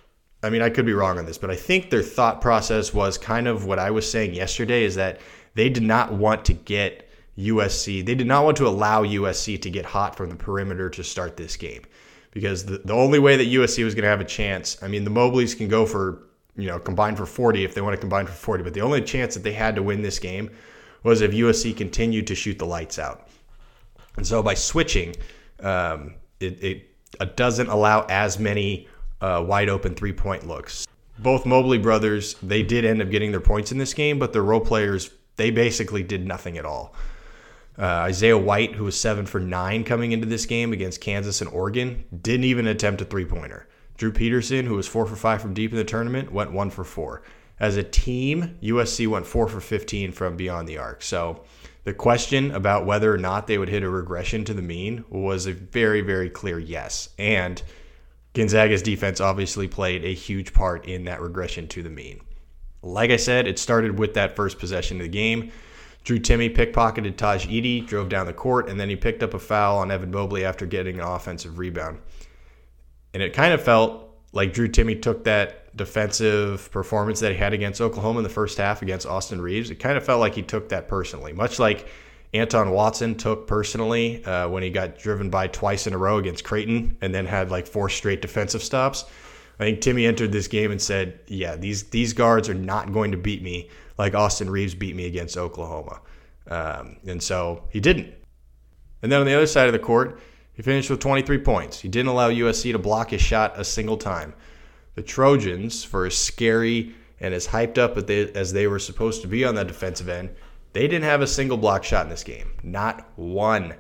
I 0.45 0.51
mean, 0.51 0.63
I 0.63 0.71
could 0.71 0.87
be 0.87 0.93
wrong 0.93 1.19
on 1.19 1.27
this, 1.27 1.39
but 1.39 1.51
I 1.51 1.57
think 1.57 1.91
their 1.91 2.03
thought 2.03 2.41
process 2.41 2.93
was 2.93 3.17
kind 3.19 3.49
of 3.49 3.65
what 3.65 3.79
I 3.79 3.91
was 3.91 4.11
saying 4.11 4.35
yesterday 4.35 4.85
is 4.85 4.95
that 4.97 5.21
they 5.55 5.69
did 5.69 5.83
not 5.83 6.13
want 6.13 6.45
to 6.47 6.53
get 6.53 7.09
USC, 7.39 8.05
they 8.05 8.15
did 8.15 8.27
not 8.27 8.45
want 8.45 8.57
to 8.59 8.67
allow 8.67 9.03
USC 9.03 9.61
to 9.63 9.71
get 9.71 9.85
hot 9.85 10.17
from 10.17 10.31
the 10.31 10.37
perimeter 10.37 10.89
to 10.91 11.03
start 11.03 11.37
this 11.37 11.57
game 11.57 11.83
because 12.31 12.65
the, 12.65 12.79
the 12.79 12.93
only 12.93 13.19
way 13.19 13.37
that 13.37 13.47
USC 13.47 13.85
was 13.85 13.95
going 13.95 14.03
to 14.03 14.09
have 14.09 14.21
a 14.21 14.25
chance, 14.25 14.81
I 14.83 14.89
mean, 14.89 15.05
the 15.05 15.11
Mobleys 15.11 15.57
can 15.57 15.69
go 15.69 15.87
for, 15.87 16.25
you 16.57 16.67
know, 16.67 16.79
combine 16.79 17.17
for 17.17 17.27
40 17.27 17.65
if 17.65 17.75
they 17.75 17.81
want 17.81 17.95
to 17.95 18.01
combine 18.01 18.27
for 18.27 18.33
40, 18.33 18.65
but 18.65 18.75
the 18.75 18.83
only 18.83 19.01
chance 19.03 19.35
that 19.35 19.43
they 19.43 19.53
had 19.53 19.75
to 19.77 19.83
win 19.83 20.03
this 20.03 20.19
game 20.19 20.51
was 21.05 21.21
if 21.21 21.31
USC 21.31 21.77
continued 21.77 22.27
to 22.27 22.35
shoot 22.35 22.59
the 22.59 22.67
lights 22.67 22.99
out. 22.99 23.29
And 24.17 24.27
so 24.27 24.43
by 24.43 24.55
switching, 24.55 25.15
um, 25.61 26.15
it, 26.41 26.63
it, 26.63 26.91
it, 27.21 27.37
doesn't 27.37 27.69
allow 27.69 28.07
as 28.09 28.39
many 28.39 28.89
uh, 29.25 29.41
wide 29.41 29.71
open 29.71 29.95
three 29.95 30.13
point 30.13 30.47
looks. 30.47 30.87
Both 31.19 31.47
Mobley 31.47 31.79
brothers, 31.79 32.35
they 32.43 32.63
did 32.63 32.85
end 32.85 33.01
up 33.01 33.11
getting 33.11 33.31
their 33.31 33.41
points 33.41 33.73
in 33.73 33.79
this 33.79 33.95
game, 33.95 34.19
but 34.19 34.33
the 34.33 34.43
role 34.43 34.61
players, 34.61 35.11
they 35.37 35.51
basically 35.51 36.03
did 36.03 36.27
nothing 36.27 36.59
at 36.59 36.67
all. 36.67 36.95
Uh, 37.79 37.85
Isaiah 37.85 38.37
White, 38.37 38.75
who 38.75 38.85
was 38.85 39.01
seven 39.01 39.25
for 39.25 39.41
nine 39.41 39.83
coming 39.85 40.13
into 40.13 40.27
this 40.27 40.45
game 40.45 40.73
against 40.73 41.01
Kansas 41.01 41.41
and 41.41 41.51
Oregon, 41.51 42.05
didn't 42.23 42.45
even 42.45 42.67
attempt 42.67 43.01
a 43.01 43.05
three 43.05 43.25
pointer. 43.25 43.67
Drew 43.97 44.13
Peterson, 44.13 44.67
who 44.67 44.75
was 44.75 44.87
four 44.87 45.07
for 45.07 45.17
five 45.17 45.41
from 45.41 45.55
deep 45.55 45.71
in 45.71 45.79
the 45.79 45.85
tournament, 45.85 46.31
went 46.31 46.53
one 46.53 46.69
for 46.69 46.85
four. 46.85 47.23
As 47.59 47.77
a 47.77 47.83
team, 47.83 48.59
USC 48.63 49.07
went 49.07 49.27
four 49.27 49.49
for 49.49 49.61
15 49.61 50.13
from 50.13 50.37
beyond 50.37 50.69
the 50.69 50.79
arc. 50.79 51.03
So 51.03 51.45
the 51.85 51.95
question 51.95 52.51
about 52.51 52.85
whether 52.85 53.15
or 53.15 53.19
not 53.19 53.47
they 53.47 53.59
would 53.59 53.69
hit 53.69 53.85
a 53.85 53.89
regression 53.89 54.45
to 54.47 54.55
the 54.55 54.63
mean 54.63 55.05
was 55.09 55.47
a 55.47 55.53
very, 55.53 56.01
very 56.01 56.29
clear 56.29 56.59
yes. 56.59 57.11
And 57.19 57.63
Gonzaga's 58.35 58.83
defense 58.83 59.21
obviously 59.21 59.69
played 59.69 60.05
a 60.05 60.13
huge 60.13 60.53
part 60.53 60.87
in 60.87 61.05
that 61.05 61.21
regression 61.21 61.69
to 61.69 61.83
the 61.83 61.91
mean. 61.91 62.21
Like 62.83 63.11
I 63.11 63.17
said, 63.17 63.47
it 63.47 63.59
started 63.59 63.99
with 63.99 64.15
that 64.15 64.37
first 64.37 64.59
possession 64.59 64.99
of 64.99 65.05
the 65.05 65.09
game. 65.09 65.53
Drew 66.03 66.19
Timme 66.19 66.55
pickpocketed 66.55 67.15
Tahj 67.15 67.49
Eaddy, 67.49 67.87
drove 67.87 68.11
down 68.11 68.27
the 68.27 68.35
court, 68.35 68.69
and 68.69 68.79
then 68.79 68.91
he 68.91 68.97
picked 68.97 69.23
up 69.23 69.33
a 69.33 69.39
foul 69.39 69.79
on 69.79 69.91
Evan 69.91 70.11
Mobley 70.11 70.45
after 70.45 70.67
getting 70.67 71.01
an 71.01 71.07
offensive 71.07 71.59
rebound. 71.59 71.99
And 73.15 73.23
it 73.23 73.33
kind 73.33 73.55
of 73.55 73.63
felt 73.63 74.11
like 74.33 74.53
Drew 74.53 74.69
Timme 74.69 75.01
took 75.01 75.25
that 75.25 75.75
defensive 75.77 76.71
performance 76.73 77.21
that 77.21 77.33
he 77.33 77.39
had 77.39 77.55
against 77.55 77.81
Oklahoma 77.81 78.19
in 78.19 78.25
the 78.25 78.29
first 78.29 78.59
half 78.59 78.83
against 78.83 79.07
Austin 79.07 79.41
Reaves. 79.41 79.71
It 79.71 79.77
kind 79.77 79.97
of 79.97 80.05
felt 80.05 80.21
like 80.21 80.35
he 80.35 80.43
took 80.43 80.69
that 80.69 80.89
personally, 80.89 81.33
much 81.33 81.59
like 81.59 81.87
Anton 82.35 82.73
Watson 82.73 83.15
took 83.15 83.47
personally 83.47 84.25
uh, 84.25 84.49
when 84.49 84.65
he 84.65 84.71
got 84.71 84.99
driven 84.99 85.31
by 85.31 85.47
twice 85.47 85.87
in 85.87 85.95
a 85.95 85.99
row 85.99 86.19
against 86.19 86.43
Creighton 86.43 86.97
and 87.01 87.15
then 87.15 87.27
had 87.27 87.51
like 87.51 87.67
four 87.67 87.89
straight 87.89 88.21
defensive 88.21 88.63
stops. 88.63 89.05
I 89.61 89.63
think 89.63 89.81
Timme 89.81 90.05
entered 90.05 90.33
this 90.33 90.49
game 90.49 90.73
and 90.73 90.83
said, 90.83 91.21
"Yeah, 91.29 91.55
these 91.55 91.85
these 91.85 92.13
guards 92.13 92.49
are 92.49 92.55
not 92.55 92.93
going 92.93 93.13
to 93.13 93.17
beat 93.17 93.41
me 93.41 93.71
like 93.97 94.15
Austin 94.15 94.51
Reaves 94.51 94.75
beat 94.75 94.97
me 94.97 95.07
against 95.07 95.37
Oklahoma," 95.37 96.01
um, 96.49 96.97
and 97.07 97.23
so 97.23 97.63
he 97.71 97.79
didn't. 97.79 98.13
And 99.01 99.13
then 99.13 99.21
on 99.21 99.27
the 99.27 99.35
other 99.35 99.47
side 99.47 99.69
of 99.69 99.73
the 99.73 99.79
court, 99.79 100.19
he 100.55 100.63
finished 100.63 100.91
with 100.91 100.99
23 100.99 101.39
points. 101.39 101.81
He 101.81 101.89
didn't 101.89 102.09
allow 102.09 102.31
USC 102.31 102.73
to 102.73 102.79
block 102.79 103.11
his 103.11 103.21
shot 103.21 103.53
a 103.59 103.65
single 103.65 103.97
time. 103.97 104.35
The 104.97 105.03
Trojans, 105.03 105.85
for 105.85 106.07
as 106.07 106.17
scary 106.17 106.95
and 107.21 107.33
as 107.33 107.47
hyped 107.47 107.79
up 107.79 107.97
as 108.11 108.53
they 108.53 108.67
were 108.67 108.79
supposed 108.79 109.23
to 109.23 109.29
be 109.29 109.45
on 109.45 109.55
that 109.55 109.69
defensive 109.69 110.09
end, 110.09 110.31
they 110.75 110.83
didn't 110.83 111.05
have 111.05 111.23
a 111.23 111.27
single 111.27 111.57
block 111.57 111.85
shot 111.85 112.05
in 112.05 112.11
this 112.11 112.25
game. 112.25 112.51
Not 112.63 113.09
one. 113.17 113.75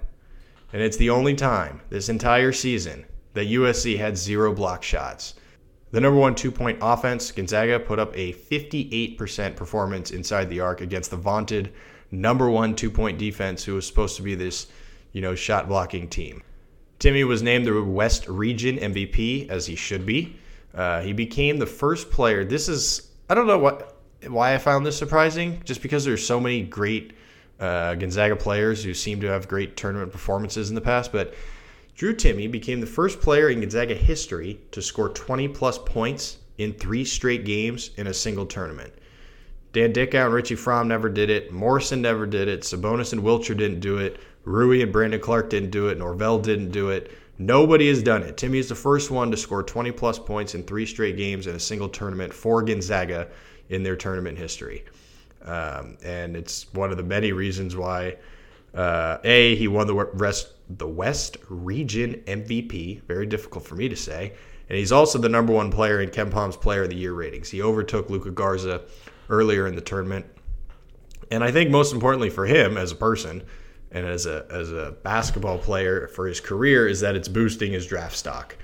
And 0.73 0.81
it's 0.81 0.97
the 0.97 1.11
only 1.11 1.35
time 1.35 1.83
this 1.91 2.09
entire 2.09 2.53
season 2.53 3.05
that 3.35 3.49
USC 3.49 3.99
had 3.99 4.17
zero 4.17 4.55
block 4.55 4.83
shots. 4.83 5.35
The 5.91 6.01
number 6.01 6.19
one 6.19 6.35
two 6.35 6.51
point 6.51 6.79
offense, 6.81 7.31
Gonzaga 7.31 7.79
put 7.79 7.99
up 7.99 8.17
a 8.17 8.33
58% 8.33 9.55
performance 9.55 10.13
inside 10.13 10.49
the 10.49 10.61
arc 10.61 10.81
against 10.81 11.11
the 11.11 11.17
vaunted 11.17 11.73
number 12.11 12.49
one 12.49 12.75
two 12.75 12.91
point 12.91 13.19
defense, 13.19 13.65
who 13.65 13.75
was 13.75 13.87
supposed 13.87 14.17
to 14.17 14.23
be 14.23 14.35
this, 14.35 14.69
you 15.13 15.21
know, 15.21 15.35
shot 15.35 15.69
blocking 15.69 16.09
team. 16.09 16.43
Timme 17.01 17.27
was 17.27 17.43
named 17.43 17.67
the 17.67 17.83
West 17.83 18.27
Region 18.29 18.79
MVP, 18.79 19.49
as 19.49 19.67
he 19.67 19.75
should 19.75 20.07
be. 20.07 20.37
Uh, 20.75 21.03
he 21.03 21.13
became 21.13 21.59
the 21.59 21.67
first 21.67 22.11
player. 22.11 22.45
This 22.45 22.69
is 22.69 23.11
I 23.29 23.35
don't 23.35 23.47
know 23.47 23.59
what 23.59 23.94
why 24.29 24.55
I 24.55 24.59
found 24.59 24.85
this 24.85 24.97
surprising, 24.97 25.63
just 25.65 25.83
because 25.83 26.05
there's 26.05 26.27
so 26.27 26.41
many 26.41 26.63
great 26.63 27.13
uh, 27.61 27.95
Gonzaga 27.95 28.37
players 28.37 28.83
who 28.83 28.95
seem 28.95 29.21
to 29.21 29.27
have 29.29 29.49
great 29.49 29.77
tournament 29.77 30.13
performances 30.13 30.69
in 30.69 30.75
the 30.75 30.81
past, 30.81 31.13
but 31.13 31.35
Drew 31.95 32.15
Timme 32.15 32.51
became 32.51 32.81
the 32.81 32.87
first 32.87 33.21
player 33.21 33.49
in 33.49 33.61
Gonzaga 33.61 33.95
history 33.95 34.61
to 34.73 34.83
score 34.83 35.09
20 35.11 35.49
plus 35.49 35.79
points 35.79 36.39
in 36.59 36.73
three 36.73 37.05
straight 37.05 37.45
games 37.45 37.91
in 37.97 38.07
a 38.07 38.15
single 38.15 38.47
tournament. 38.47 38.93
Dan 39.73 39.93
Dickau 39.93 40.27
and 40.27 40.35
Richie 40.35 40.57
Frahm 40.57 40.87
never 40.87 41.09
did 41.09 41.31
it. 41.31 41.53
Morrison 41.53 42.01
never 42.01 42.27
did 42.27 42.49
it. 42.49 42.61
Sabonis 42.63 43.13
and 43.13 43.23
Wiltjer 43.23 43.57
didn't 43.57 43.81
do 43.81 43.99
it. 43.99 44.21
Rui 44.45 44.83
and 44.83 44.93
Brandon 44.93 45.21
Clarke 45.21 45.51
didn't 45.51 45.71
do 45.71 45.89
it. 45.89 45.99
Norvell 45.99 46.39
didn't 46.39 46.71
do 46.71 46.91
it. 46.91 47.11
Nobody 47.39 47.89
has 47.89 48.03
done 48.03 48.23
it. 48.23 48.37
Timme 48.37 48.57
is 48.57 48.69
the 48.69 48.77
first 48.77 49.11
one 49.11 49.31
to 49.33 49.37
score 49.37 49.65
20 49.65 49.91
plus 49.93 50.19
points 50.19 50.55
in 50.55 50.63
three 50.63 50.87
straight 50.87 51.17
games 51.17 51.49
in 51.49 51.57
a 51.57 51.61
single 51.61 51.89
tournament 51.89 52.33
for 52.33 52.63
Gonzaga 52.63 53.29
in 53.69 53.83
their 53.83 53.97
tournament 53.97 54.39
history. 54.39 54.85
Um, 55.45 55.99
and 56.03 56.37
it's 56.37 56.73
one 56.73 56.91
of 56.91 56.97
the 56.97 57.03
many 57.03 57.33
reasons 57.33 57.77
why, 57.77 58.17
uh, 58.75 59.19
A, 59.25 59.57
he 59.57 59.69
won 59.69 59.87
the 59.87 59.95
rest, 59.95 60.53
the 60.69 60.89
West 60.89 61.37
Region 61.49 62.23
MVP. 62.27 63.03
Very 63.03 63.27
difficult 63.27 63.67
for 63.67 63.75
me 63.75 63.89
to 63.89 63.97
say. 63.97 64.33
And 64.69 64.79
he's 64.79 64.93
also 64.93 65.19
the 65.19 65.29
number 65.29 65.53
one 65.53 65.71
player 65.71 66.01
in 66.01 66.09
KenPom's 66.09 66.57
Player 66.57 66.85
of 66.85 66.91
the 66.91 66.97
Year 66.97 67.13
ratings. 67.13 67.51
He 67.51 67.61
overtook 67.61 68.09
Luka 68.09 68.31
Garza 68.31 68.83
earlier 69.29 69.67
in 69.67 69.75
the 69.75 69.83
tournament. 69.83 70.25
And 71.31 71.45
I 71.45 71.51
think 71.51 71.71
most 71.71 71.93
importantly 71.93 72.31
for 72.31 72.47
him 72.47 72.79
as 72.79 72.93
a 72.93 72.97
person, 72.97 73.43
and 73.95 74.07
as 74.07 74.27
a 74.27 74.45
as 74.51 74.73
a 74.73 74.97
basketball 75.03 75.57
player 75.57 76.09
for 76.09 76.27
his 76.27 76.41
career 76.41 76.87
is 76.89 77.01
that 77.01 77.15
it's 77.15 77.29
boosting 77.29 77.73
his 77.73 77.87
draft 77.87 78.17
stock. 78.17 78.57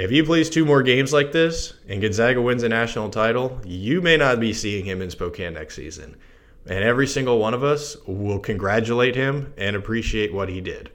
If 0.00 0.08
he 0.08 0.22
plays 0.22 0.48
two 0.48 0.64
more 0.64 0.82
games 0.82 1.12
like 1.12 1.30
this 1.30 1.74
and 1.86 2.00
Gonzaga 2.00 2.40
wins 2.40 2.62
a 2.62 2.70
national 2.70 3.10
title, 3.10 3.60
you 3.66 4.00
may 4.00 4.16
not 4.16 4.40
be 4.40 4.54
seeing 4.54 4.86
him 4.86 5.02
in 5.02 5.10
Spokane 5.10 5.52
next 5.52 5.76
season. 5.76 6.16
And 6.64 6.82
every 6.82 7.06
single 7.06 7.38
one 7.38 7.52
of 7.52 7.62
us 7.62 7.98
will 8.06 8.38
congratulate 8.38 9.14
him 9.14 9.52
and 9.58 9.76
appreciate 9.76 10.32
what 10.32 10.48
he 10.48 10.62
did. 10.62 10.90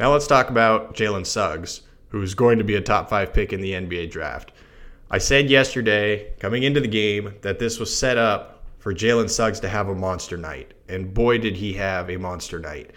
Now 0.00 0.12
let's 0.12 0.26
talk 0.26 0.48
about 0.48 0.94
Jalen 0.94 1.26
Suggs, 1.26 1.82
who's 2.08 2.32
going 2.32 2.56
to 2.56 2.64
be 2.64 2.76
a 2.76 2.80
top 2.80 3.10
five 3.10 3.34
pick 3.34 3.52
in 3.52 3.60
the 3.60 3.72
NBA 3.72 4.10
draft. 4.10 4.52
I 5.10 5.18
said 5.18 5.50
yesterday, 5.50 6.32
coming 6.40 6.62
into 6.62 6.80
the 6.80 6.88
game, 6.88 7.34
that 7.42 7.58
this 7.58 7.78
was 7.78 7.94
set 7.94 8.16
up 8.16 8.64
for 8.78 8.94
Jalen 8.94 9.28
Suggs 9.28 9.60
to 9.60 9.68
have 9.68 9.90
a 9.90 9.94
monster 9.94 10.38
night. 10.38 10.72
And 10.88 11.12
boy, 11.12 11.36
did 11.36 11.56
he 11.56 11.74
have 11.74 12.08
a 12.08 12.16
monster 12.16 12.58
night. 12.58 12.92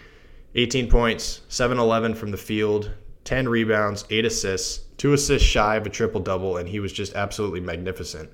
18 0.54 0.88
points, 0.88 1.42
7 1.48 1.78
11 1.78 2.14
from 2.14 2.30
the 2.30 2.38
field, 2.38 2.90
10 3.24 3.50
rebounds, 3.50 4.06
8 4.08 4.24
assists, 4.24 4.86
2 5.02 5.14
assists 5.14 5.48
shy 5.48 5.74
of 5.74 5.84
a 5.84 5.90
triple 5.90 6.20
double, 6.20 6.58
and 6.58 6.68
he 6.68 6.78
was 6.78 6.92
just 6.92 7.12
absolutely 7.16 7.58
magnificent. 7.58 8.30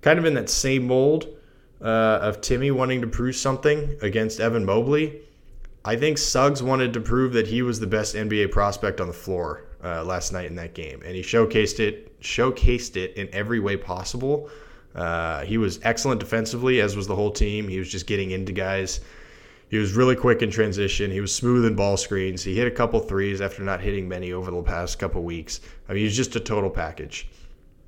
Kind 0.00 0.18
of 0.18 0.24
in 0.24 0.34
that 0.34 0.50
same 0.50 0.88
mold 0.88 1.28
uh, 1.80 2.18
of 2.20 2.40
Timme 2.40 2.72
wanting 2.72 3.00
to 3.02 3.06
prove 3.06 3.36
something 3.36 3.96
against 4.02 4.40
Evan 4.40 4.64
Mobley. 4.64 5.20
I 5.84 5.94
think 5.94 6.18
Suggs 6.18 6.60
wanted 6.60 6.92
to 6.94 7.00
prove 7.00 7.34
that 7.34 7.46
he 7.46 7.62
was 7.62 7.78
the 7.78 7.86
best 7.86 8.16
NBA 8.16 8.50
prospect 8.50 9.00
on 9.00 9.06
the 9.06 9.12
floor 9.12 9.62
uh, 9.84 10.02
last 10.02 10.32
night 10.32 10.46
in 10.46 10.56
that 10.56 10.74
game, 10.74 11.00
and 11.06 11.14
he 11.14 11.22
showcased 11.22 11.78
it, 11.78 12.20
showcased 12.20 12.96
it 12.96 13.16
in 13.16 13.32
every 13.32 13.60
way 13.60 13.76
possible. 13.76 14.50
Uh, 14.96 15.44
he 15.44 15.56
was 15.56 15.78
excellent 15.84 16.18
defensively, 16.18 16.80
as 16.80 16.96
was 16.96 17.06
the 17.06 17.14
whole 17.14 17.30
team. 17.30 17.68
He 17.68 17.78
was 17.78 17.88
just 17.88 18.08
getting 18.08 18.32
into 18.32 18.50
guys. 18.50 19.02
He 19.72 19.78
was 19.78 19.94
really 19.94 20.16
quick 20.16 20.42
in 20.42 20.50
transition. 20.50 21.10
He 21.10 21.22
was 21.22 21.34
smooth 21.34 21.64
in 21.64 21.74
ball 21.74 21.96
screens. 21.96 22.44
He 22.44 22.54
hit 22.54 22.66
a 22.66 22.70
couple 22.70 23.00
threes 23.00 23.40
after 23.40 23.62
not 23.62 23.80
hitting 23.80 24.06
many 24.06 24.30
over 24.30 24.50
the 24.50 24.62
past 24.62 24.98
couple 24.98 25.22
weeks. 25.22 25.62
I 25.88 25.94
mean, 25.94 26.02
he's 26.02 26.14
just 26.14 26.36
a 26.36 26.40
total 26.40 26.68
package. 26.68 27.26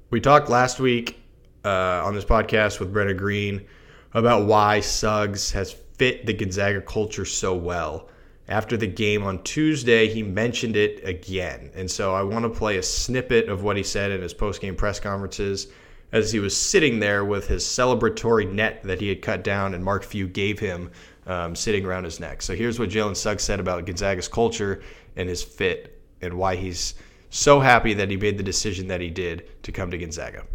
We 0.08 0.18
talked 0.18 0.48
last 0.48 0.80
week 0.80 1.20
uh, 1.62 2.00
on 2.02 2.14
this 2.14 2.24
podcast 2.24 2.80
with 2.80 2.90
Brenna 2.90 3.14
Green 3.14 3.66
about 4.14 4.46
why 4.46 4.80
Suggs 4.80 5.50
has 5.50 5.72
fit 5.98 6.24
the 6.24 6.32
Gonzaga 6.32 6.80
culture 6.80 7.26
so 7.26 7.54
well. 7.54 8.08
After 8.48 8.78
the 8.78 8.86
game 8.86 9.22
on 9.22 9.42
Tuesday, 9.42 10.08
he 10.08 10.22
mentioned 10.22 10.76
it 10.76 11.06
again. 11.06 11.70
And 11.74 11.90
so 11.90 12.14
I 12.14 12.22
want 12.22 12.44
to 12.44 12.48
play 12.48 12.78
a 12.78 12.82
snippet 12.82 13.50
of 13.50 13.62
what 13.62 13.76
he 13.76 13.82
said 13.82 14.10
in 14.10 14.22
his 14.22 14.32
post-game 14.32 14.76
press 14.76 14.98
conferences 14.98 15.68
as 16.12 16.30
he 16.30 16.38
was 16.38 16.56
sitting 16.56 17.00
there 17.00 17.24
with 17.24 17.48
his 17.48 17.64
celebratory 17.64 18.50
net 18.50 18.84
that 18.84 19.00
he 19.00 19.08
had 19.08 19.20
cut 19.20 19.42
down 19.42 19.74
and 19.74 19.84
Mark 19.84 20.04
Few 20.04 20.28
gave 20.28 20.60
him 20.60 20.90
um, 21.26 21.54
sitting 21.54 21.84
around 21.84 22.04
his 22.04 22.20
neck. 22.20 22.42
So 22.42 22.54
here's 22.54 22.78
what 22.78 22.90
Jalen 22.90 23.16
Suggs 23.16 23.42
said 23.42 23.60
about 23.60 23.86
Gonzaga's 23.86 24.28
culture 24.28 24.82
and 25.16 25.28
his 25.28 25.42
fit 25.42 26.00
and 26.20 26.34
why 26.34 26.56
he's 26.56 26.94
so 27.30 27.60
happy 27.60 27.94
that 27.94 28.10
he 28.10 28.16
made 28.16 28.38
the 28.38 28.42
decision 28.42 28.88
that 28.88 29.00
he 29.00 29.10
did 29.10 29.62
to 29.64 29.72
come 29.72 29.90
to 29.90 29.98
Gonzaga. 29.98 30.46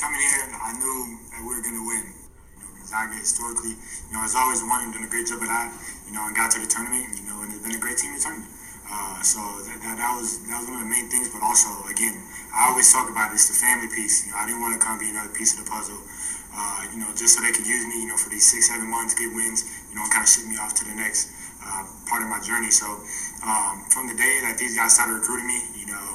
Coming 0.00 0.20
here, 0.20 0.48
I 0.56 0.72
knew 0.72 1.18
that 1.30 1.40
we 1.44 1.48
were 1.52 1.62
going 1.62 1.76
to 1.76 1.86
win. 1.86 2.04
Gonzaga 2.78 3.14
historically, 3.20 3.76
you 3.76 4.12
know, 4.12 4.20
has 4.24 4.34
always 4.34 4.62
won 4.64 4.84
and 4.84 4.94
done 4.94 5.04
a 5.04 5.10
great 5.10 5.26
job 5.26 5.42
at 5.42 5.48
that, 5.48 5.68
you 6.06 6.12
know, 6.14 6.26
and 6.26 6.34
got 6.34 6.50
to 6.52 6.60
the 6.60 6.66
tournament, 6.66 7.04
you 7.20 7.28
know, 7.28 7.42
and 7.42 7.52
it's 7.52 7.62
been 7.62 7.76
a 7.76 7.82
great 7.82 7.98
team 7.98 8.14
in 8.14 8.20
tournament. 8.20 8.50
Uh, 8.90 9.22
so 9.22 9.38
that, 9.38 9.78
that, 9.86 9.94
that, 10.02 10.12
was 10.18 10.42
that 10.50 10.58
was 10.58 10.66
one 10.66 10.82
of 10.82 10.84
the 10.88 10.90
main 10.90 11.06
things. 11.06 11.30
But 11.30 11.46
also, 11.46 11.70
again, 11.86 12.18
I 12.50 12.74
always 12.74 12.90
talk 12.90 13.06
about 13.06 13.30
it's 13.30 13.46
the 13.46 13.54
family 13.54 13.86
piece. 13.86 14.26
You 14.26 14.34
know, 14.34 14.42
I 14.42 14.50
didn't 14.50 14.58
want 14.58 14.74
to 14.74 14.82
come 14.82 14.98
be 14.98 15.10
another 15.14 15.30
piece 15.30 15.54
of 15.54 15.62
the 15.62 15.70
puzzle. 15.70 16.00
Uh, 16.50 16.82
you 16.90 16.98
know, 16.98 17.06
just 17.14 17.38
so 17.38 17.40
they 17.40 17.54
could 17.54 17.66
use 17.66 17.86
me, 17.86 18.02
you 18.02 18.08
know, 18.10 18.18
for 18.18 18.28
these 18.28 18.42
six, 18.42 18.66
seven 18.66 18.90
months, 18.90 19.14
get 19.14 19.30
wins, 19.30 19.62
you 19.88 19.94
know, 19.94 20.02
and 20.02 20.10
kind 20.10 20.26
of 20.26 20.30
ship 20.30 20.44
me 20.50 20.58
off 20.58 20.74
to 20.74 20.84
the 20.84 20.96
next 20.98 21.30
uh, 21.62 21.86
part 22.10 22.22
of 22.22 22.28
my 22.28 22.42
journey. 22.42 22.74
So 22.74 22.90
um, 23.46 23.86
from 23.94 24.10
the 24.10 24.18
day 24.18 24.34
that 24.42 24.58
these 24.58 24.74
guys 24.74 24.98
started 24.98 25.14
recruiting 25.14 25.46
me, 25.46 25.62
you 25.78 25.86
know, 25.86 26.06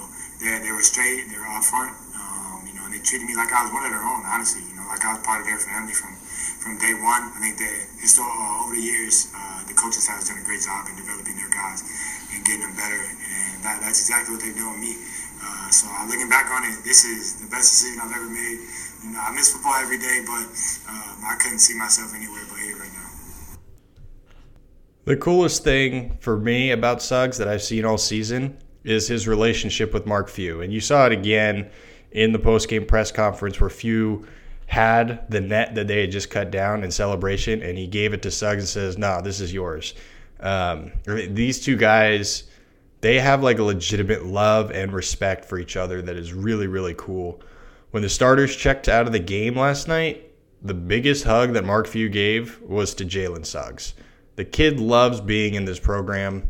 they, 0.43 0.59
they 0.59 0.73
were 0.75 0.83
straight, 0.83 1.31
they 1.31 1.39
were 1.39 1.47
upfront, 1.55 1.95
um, 2.19 2.67
you 2.67 2.75
know, 2.75 2.83
and 2.83 2.91
they 2.91 2.99
treated 2.99 3.23
me 3.23 3.35
like 3.39 3.47
I 3.55 3.63
was 3.63 3.71
one 3.71 3.87
of 3.87 3.91
their 3.95 4.03
own, 4.03 4.27
honestly, 4.27 4.59
you 4.67 4.75
know, 4.75 4.83
like 4.91 5.07
I 5.07 5.15
was 5.15 5.23
part 5.23 5.39
of 5.39 5.47
their 5.47 5.57
family 5.57 5.95
from, 5.95 6.11
from 6.59 6.75
day 6.83 6.91
one. 6.99 7.31
I 7.31 7.39
think 7.39 7.55
that 7.55 7.75
uh, 8.19 8.63
over 8.67 8.75
the 8.75 8.83
years, 8.83 9.31
uh, 9.31 9.63
the 9.65 9.73
coaching 9.73 10.03
staff 10.03 10.19
has 10.19 10.27
done 10.27 10.37
a 10.37 10.45
great 10.45 10.61
job 10.61 10.91
in 10.91 10.99
developing 10.99 11.39
their 11.39 11.49
guys 11.49 11.79
and 12.35 12.43
getting 12.43 12.67
them 12.67 12.75
better, 12.75 12.99
and 12.99 13.63
that, 13.63 13.79
that's 13.79 14.03
exactly 14.03 14.35
what 14.35 14.43
they're 14.43 14.55
doing 14.55 14.83
me. 14.83 14.99
Uh, 15.65 15.71
so 15.71 15.87
looking 16.07 16.29
back 16.29 16.51
on 16.51 16.63
it, 16.63 16.83
this 16.83 17.05
is 17.05 17.41
the 17.41 17.49
best 17.49 17.71
decision 17.71 17.99
I've 18.03 18.15
ever 18.15 18.29
made. 18.29 18.59
You 19.03 19.11
know, 19.11 19.19
I 19.19 19.33
miss 19.33 19.51
football 19.51 19.73
every 19.75 19.97
day, 19.97 20.23
but 20.25 20.45
um, 20.89 21.23
I 21.25 21.35
couldn't 21.39 21.59
see 21.59 21.77
myself 21.77 22.13
anywhere 22.15 22.43
but 22.49 22.59
here 22.59 22.77
right 22.77 22.91
now. 22.93 23.57
The 25.05 25.17
coolest 25.17 25.63
thing 25.63 26.17
for 26.19 26.37
me 26.37 26.71
about 26.71 27.01
Suggs 27.01 27.37
that 27.37 27.47
I've 27.47 27.61
seen 27.61 27.85
all 27.85 27.97
season 27.97 28.57
is 28.83 29.07
his 29.07 29.27
relationship 29.27 29.93
with 29.93 30.05
Mark 30.05 30.29
Few. 30.29 30.61
And 30.61 30.71
you 30.71 30.79
saw 30.79 31.05
it 31.07 31.11
again 31.11 31.69
in 32.11 32.31
the 32.31 32.39
post-game 32.39 32.85
press 32.85 33.11
conference 33.11 33.59
where 33.59 33.69
Few 33.69 34.25
had 34.67 35.29
the 35.29 35.41
net 35.41 35.75
that 35.75 35.87
they 35.87 36.01
had 36.01 36.11
just 36.11 36.29
cut 36.29 36.51
down 36.51 36.83
in 36.83 36.91
celebration, 36.91 37.61
and 37.61 37.77
he 37.77 37.87
gave 37.87 38.13
it 38.13 38.21
to 38.23 38.31
Suggs 38.31 38.61
and 38.63 38.67
says, 38.67 38.97
"No, 38.97 39.21
this 39.21 39.39
is 39.39 39.53
yours." 39.53 39.93
Um, 40.39 40.91
these 41.05 41.63
two 41.63 41.75
guys, 41.75 42.43
they 43.01 43.19
have 43.19 43.43
like 43.43 43.59
a 43.59 43.63
legitimate 43.63 44.25
love 44.25 44.71
and 44.71 44.91
respect 44.91 45.45
for 45.45 45.59
each 45.59 45.75
other 45.75 46.01
that 46.01 46.15
is 46.15 46.33
really, 46.33 46.67
really 46.67 46.95
cool. 46.97 47.41
When 47.91 48.03
the 48.03 48.09
starters 48.09 48.55
checked 48.55 48.89
out 48.89 49.05
of 49.05 49.13
the 49.13 49.19
game 49.19 49.55
last 49.55 49.87
night, 49.87 50.31
the 50.61 50.73
biggest 50.73 51.23
hug 51.23 51.53
that 51.53 51.63
Mark 51.63 51.87
Few 51.87 52.09
gave 52.09 52.59
was 52.61 52.95
to 52.95 53.05
Jalen 53.05 53.45
Suggs. 53.45 53.93
The 54.35 54.45
kid 54.45 54.79
loves 54.79 55.21
being 55.21 55.53
in 55.53 55.65
this 55.65 55.79
program. 55.79 56.47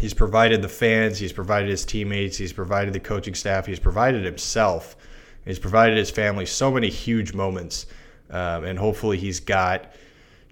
He's 0.00 0.14
provided 0.14 0.62
the 0.62 0.68
fans, 0.68 1.18
he's 1.18 1.32
provided 1.32 1.70
his 1.70 1.84
teammates, 1.84 2.36
he's 2.36 2.52
provided 2.52 2.92
the 2.92 3.00
coaching 3.00 3.34
staff, 3.34 3.66
he's 3.66 3.80
provided 3.80 4.24
himself, 4.24 4.96
he's 5.44 5.58
provided 5.58 5.96
his 5.96 6.10
family 6.10 6.46
so 6.46 6.70
many 6.70 6.88
huge 6.88 7.32
moments. 7.34 7.86
Um, 8.30 8.64
and 8.64 8.78
hopefully, 8.78 9.16
he's 9.16 9.40
got 9.40 9.92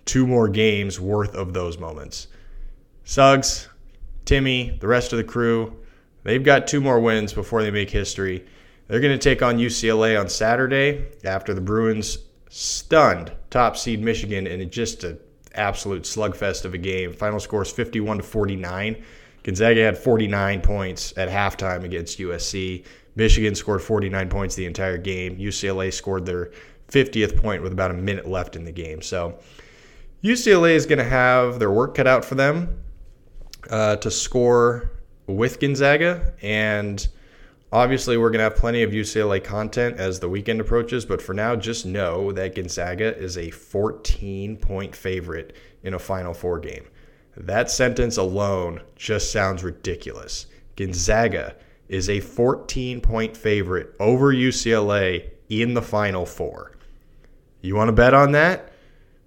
two 0.05 0.27
more 0.27 0.49
games 0.49 1.01
worth 1.01 1.35
of 1.35 1.53
those 1.53 1.79
moments. 1.79 2.29
Suggs, 3.05 3.69
Timme, 4.25 4.79
the 4.81 4.89
rest 4.89 5.13
of 5.13 5.19
the 5.19 5.25
crew, 5.25 5.77
they've 6.23 6.43
got 6.43 6.67
two 6.67 6.81
more 6.81 7.01
wins 7.01 7.33
before 7.33 7.63
they 7.63 7.71
make 7.71 7.91
history. 7.91 8.45
They're 8.89 9.01
going 9.01 9.19
to 9.19 9.23
take 9.23 9.43
on 9.43 9.59
UCLA 9.59 10.19
on 10.19 10.29
Saturday 10.29 11.07
after 11.25 11.55
the 11.55 11.61
Bruins 11.61 12.19
stunned 12.51 13.33
top 13.51 13.77
seed 13.77 14.03
Michigan 14.03 14.47
in 14.47 14.69
just 14.71 15.05
an 15.05 15.19
absolute 15.55 16.03
slugfest 16.03 16.65
of 16.65 16.75
a 16.75 16.79
game. 16.79 17.13
Final 17.13 17.41
score 17.41 17.63
is 17.63 17.71
51 17.71 18.19
to 18.19 18.23
49. 18.23 19.03
Gonzaga 19.43 19.83
had 19.83 19.99
49 19.99 20.61
points 20.61 21.13
at 21.17 21.29
halftime 21.29 21.85
against 21.85 22.19
USC. 22.19 22.85
Michigan 23.17 23.55
scored 23.55 23.83
49 23.83 24.29
points 24.29 24.55
the 24.55 24.67
entire 24.67 24.99
game. 24.99 25.37
UCLA 25.37 25.93
scored 25.93 26.27
their 26.27 26.51
50th 26.89 27.37
point 27.41 27.63
with 27.63 27.73
about 27.73 27.91
a 27.91 27.95
minute 27.95 28.27
left 28.27 28.57
in 28.57 28.65
the 28.65 28.73
game. 28.73 29.03
So 29.03 29.39
UCLA 30.23 30.75
is 30.75 30.87
going 30.87 30.99
to 30.99 31.05
have 31.05 31.59
their 31.59 31.71
work 31.71 31.95
cut 31.95 32.07
out 32.07 32.25
for 32.25 32.35
them 32.35 32.81
uh, 33.71 33.97
to 33.97 34.11
score 34.11 34.91
with 35.27 35.61
Gonzaga. 35.61 36.35
And 36.43 37.07
obviously, 37.73 38.17
we're 38.17 38.31
going 38.31 38.39
to 38.39 38.45
have 38.45 38.57
plenty 38.57 38.83
of 38.83 38.91
UCLA 38.91 39.43
content 39.43 39.99
as 39.99 40.21
the 40.21 40.29
weekend 40.29 40.61
approaches. 40.61 41.05
But 41.05 41.23
for 41.23 41.35
now, 41.35 41.57
just 41.57 41.87
know 41.87 42.33
that 42.33 42.55
Gonzaga 42.55 43.17
is 43.17 43.39
a 43.39 43.51
14 43.51 44.57
point 44.57 44.95
favorite 44.95 45.57
in 45.83 45.95
a 45.95 45.99
Final 45.99 46.35
Four 46.35 46.59
game. 46.59 46.85
That 47.37 47.71
sentence 47.71 48.17
alone 48.17 48.81
just 48.97 49.33
sounds 49.33 49.65
ridiculous. 49.65 50.47
Gonzaga 50.77 51.57
is 51.89 52.09
a 52.09 52.21
14 52.21 53.01
point 53.01 53.37
favorite 53.37 53.95
over 54.01 54.33
UCLA 54.33 55.31
in 55.49 55.75
the 55.75 55.83
Final 55.83 56.27
Four. 56.27 56.73
You 57.61 57.77
want 57.77 57.89
to 57.89 57.93
bet 57.93 58.15
on 58.15 58.33
that? 58.33 58.73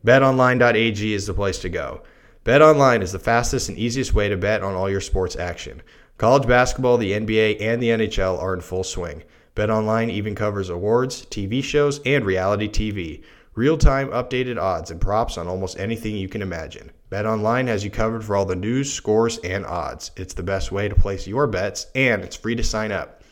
BetOnline.ag 0.05 1.13
is 1.13 1.25
the 1.25 1.33
place 1.33 1.59
to 1.59 1.69
go. 1.69 2.01
BetOnline 2.47 3.01
is 3.01 3.11
the 3.11 3.19
fastest 3.19 3.67
and 3.67 3.77
easiest 3.77 4.13
way 4.13 4.29
to 4.29 4.37
bet 4.37 4.63
on 4.63 4.73
all 4.73 4.89
your 4.89 5.01
sports 5.01 5.35
action. 5.35 5.81
College 6.17 6.47
basketball, 6.47 6.95
the 6.95 7.11
NBA, 7.11 7.59
and 7.59 7.83
the 7.83 7.89
NHL 7.89 8.41
are 8.41 8.53
in 8.53 8.61
full 8.61 8.85
swing. 8.85 9.23
BetOnline 9.53 10.09
even 10.09 10.33
covers 10.33 10.69
awards, 10.69 11.25
TV 11.25 11.61
shows, 11.61 11.99
and 12.05 12.25
reality 12.25 12.69
TV. 12.69 13.21
Real-time 13.55 14.07
updated 14.11 14.57
odds 14.57 14.91
and 14.91 15.01
props 15.01 15.37
on 15.37 15.49
almost 15.49 15.77
anything 15.77 16.15
you 16.15 16.29
can 16.29 16.41
imagine. 16.41 16.89
BetOnline 17.11 17.67
has 17.67 17.83
you 17.83 17.91
covered 17.91 18.23
for 18.23 18.37
all 18.37 18.45
the 18.45 18.55
news, 18.55 18.93
scores, 18.93 19.39
and 19.39 19.65
odds. 19.65 20.11
It's 20.15 20.33
the 20.33 20.41
best 20.41 20.71
way 20.71 20.87
to 20.87 20.95
place 20.95 21.27
your 21.27 21.47
bets, 21.47 21.87
and 21.95 22.23
it's 22.23 22.37
free 22.37 22.55
to 22.55 22.63
sign 22.63 22.93
up. 22.93 23.23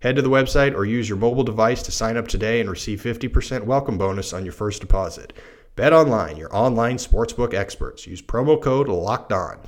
Head 0.00 0.16
to 0.16 0.22
the 0.22 0.28
website 0.28 0.74
or 0.74 0.84
use 0.84 1.08
your 1.08 1.16
mobile 1.16 1.44
device 1.44 1.82
to 1.84 1.92
sign 1.92 2.18
up 2.18 2.28
today 2.28 2.60
and 2.60 2.68
receive 2.68 3.00
50% 3.00 3.64
welcome 3.64 3.96
bonus 3.96 4.34
on 4.34 4.44
your 4.44 4.52
first 4.52 4.82
deposit. 4.82 5.32
Bet 5.76 5.92
online, 5.92 6.36
your 6.36 6.54
online 6.54 6.96
sportsbook 6.96 7.54
experts. 7.54 8.06
Use 8.06 8.20
promo 8.20 8.60
code 8.60 8.88
LOCKED 8.88 9.32
ON. 9.32 9.58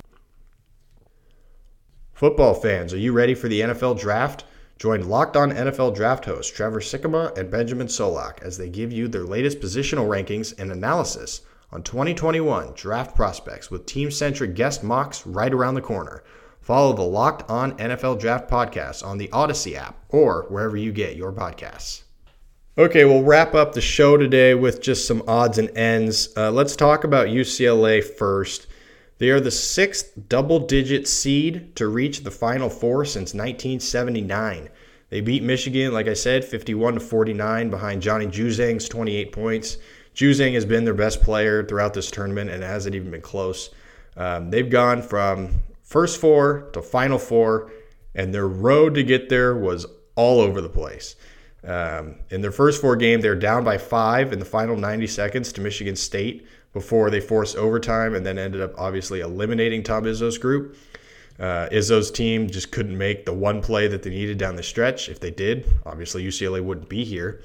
Football 2.13 2.53
fans, 2.53 2.93
are 2.93 2.97
you 2.97 3.11
ready 3.11 3.33
for 3.33 3.47
the 3.47 3.61
NFL 3.61 3.99
draft? 3.99 4.45
Join 4.77 5.07
Locked 5.07 5.37
On 5.37 5.51
NFL 5.51 5.95
draft 5.95 6.25
hosts 6.25 6.51
Trevor 6.51 6.79
Sikkema 6.79 7.37
and 7.37 7.49
Benjamin 7.49 7.87
Solak 7.87 8.41
as 8.43 8.57
they 8.57 8.69
give 8.69 8.91
you 8.91 9.07
their 9.07 9.23
latest 9.23 9.59
positional 9.59 10.07
rankings 10.07 10.57
and 10.59 10.71
analysis 10.71 11.41
on 11.71 11.83
2021 11.83 12.73
draft 12.73 13.15
prospects 13.15 13.71
with 13.71 13.85
team 13.85 14.11
centric 14.11 14.55
guest 14.55 14.83
mocks 14.83 15.25
right 15.25 15.53
around 15.53 15.75
the 15.75 15.81
corner. 15.81 16.23
Follow 16.59 16.93
the 16.93 17.01
Locked 17.01 17.49
On 17.49 17.77
NFL 17.77 18.19
Draft 18.19 18.49
podcast 18.49 19.05
on 19.05 19.17
the 19.17 19.31
Odyssey 19.31 19.75
app 19.75 19.97
or 20.09 20.45
wherever 20.49 20.77
you 20.77 20.91
get 20.91 21.15
your 21.15 21.33
podcasts. 21.33 22.02
Okay, 22.75 23.05
we'll 23.05 23.21
wrap 23.21 23.53
up 23.53 23.73
the 23.73 23.81
show 23.81 24.17
today 24.17 24.55
with 24.55 24.81
just 24.81 25.05
some 25.05 25.21
odds 25.27 25.59
and 25.59 25.69
ends. 25.77 26.35
Uh, 26.35 26.49
let's 26.49 26.75
talk 26.75 27.03
about 27.03 27.27
UCLA 27.27 28.03
first. 28.03 28.65
They 29.19 29.29
are 29.29 29.39
the 29.39 29.51
sixth 29.51 30.13
double 30.27 30.57
digit 30.57 31.07
seed 31.07 31.75
to 31.75 31.87
reach 31.87 32.23
the 32.23 32.31
Final 32.31 32.71
Four 32.71 33.05
since 33.05 33.35
1979. 33.35 34.69
They 35.11 35.21
beat 35.21 35.43
Michigan, 35.43 35.93
like 35.93 36.07
I 36.07 36.15
said, 36.15 36.43
51 36.43 36.95
to 36.95 36.99
49 36.99 37.69
behind 37.69 38.01
Johnny 38.01 38.25
Juzang's 38.25 38.89
28 38.89 39.31
points. 39.31 39.77
Juzang 40.15 40.55
has 40.55 40.65
been 40.65 40.83
their 40.83 40.95
best 40.95 41.21
player 41.21 41.63
throughout 41.63 41.93
this 41.93 42.09
tournament 42.09 42.49
and 42.49 42.63
it 42.63 42.65
hasn't 42.65 42.95
even 42.95 43.11
been 43.11 43.21
close. 43.21 43.69
Um, 44.17 44.49
they've 44.49 44.67
gone 44.67 45.03
from 45.03 45.61
first 45.83 46.19
four 46.19 46.71
to 46.73 46.81
Final 46.81 47.19
Four, 47.19 47.71
and 48.15 48.33
their 48.33 48.47
road 48.47 48.95
to 48.95 49.03
get 49.03 49.29
there 49.29 49.55
was 49.55 49.85
all 50.15 50.39
over 50.39 50.59
the 50.59 50.69
place. 50.69 51.15
Um, 51.65 52.15
in 52.29 52.41
their 52.41 52.51
first 52.51 52.81
four 52.81 52.95
game, 52.95 53.21
they're 53.21 53.35
down 53.35 53.63
by 53.63 53.77
five 53.77 54.33
in 54.33 54.39
the 54.39 54.45
final 54.45 54.75
90 54.75 55.07
seconds 55.07 55.53
to 55.53 55.61
Michigan 55.61 55.95
State 55.95 56.45
before 56.73 57.09
they 57.09 57.21
forced 57.21 57.55
overtime 57.55 58.15
and 58.15 58.25
then 58.25 58.37
ended 58.37 58.61
up 58.61 58.73
obviously 58.77 59.21
eliminating 59.21 59.83
Tom 59.83 60.03
Izzo's 60.03 60.37
group. 60.37 60.75
Uh, 61.39 61.67
Izzo's 61.71 62.11
team 62.11 62.49
just 62.49 62.71
couldn't 62.71 62.97
make 62.97 63.25
the 63.25 63.33
one 63.33 63.61
play 63.61 63.87
that 63.87 64.03
they 64.03 64.09
needed 64.09 64.37
down 64.37 64.55
the 64.55 64.63
stretch. 64.63 65.09
If 65.09 65.19
they 65.19 65.31
did, 65.31 65.65
obviously 65.85 66.23
UCLA 66.23 66.63
wouldn't 66.63 66.89
be 66.89 67.03
here, 67.03 67.41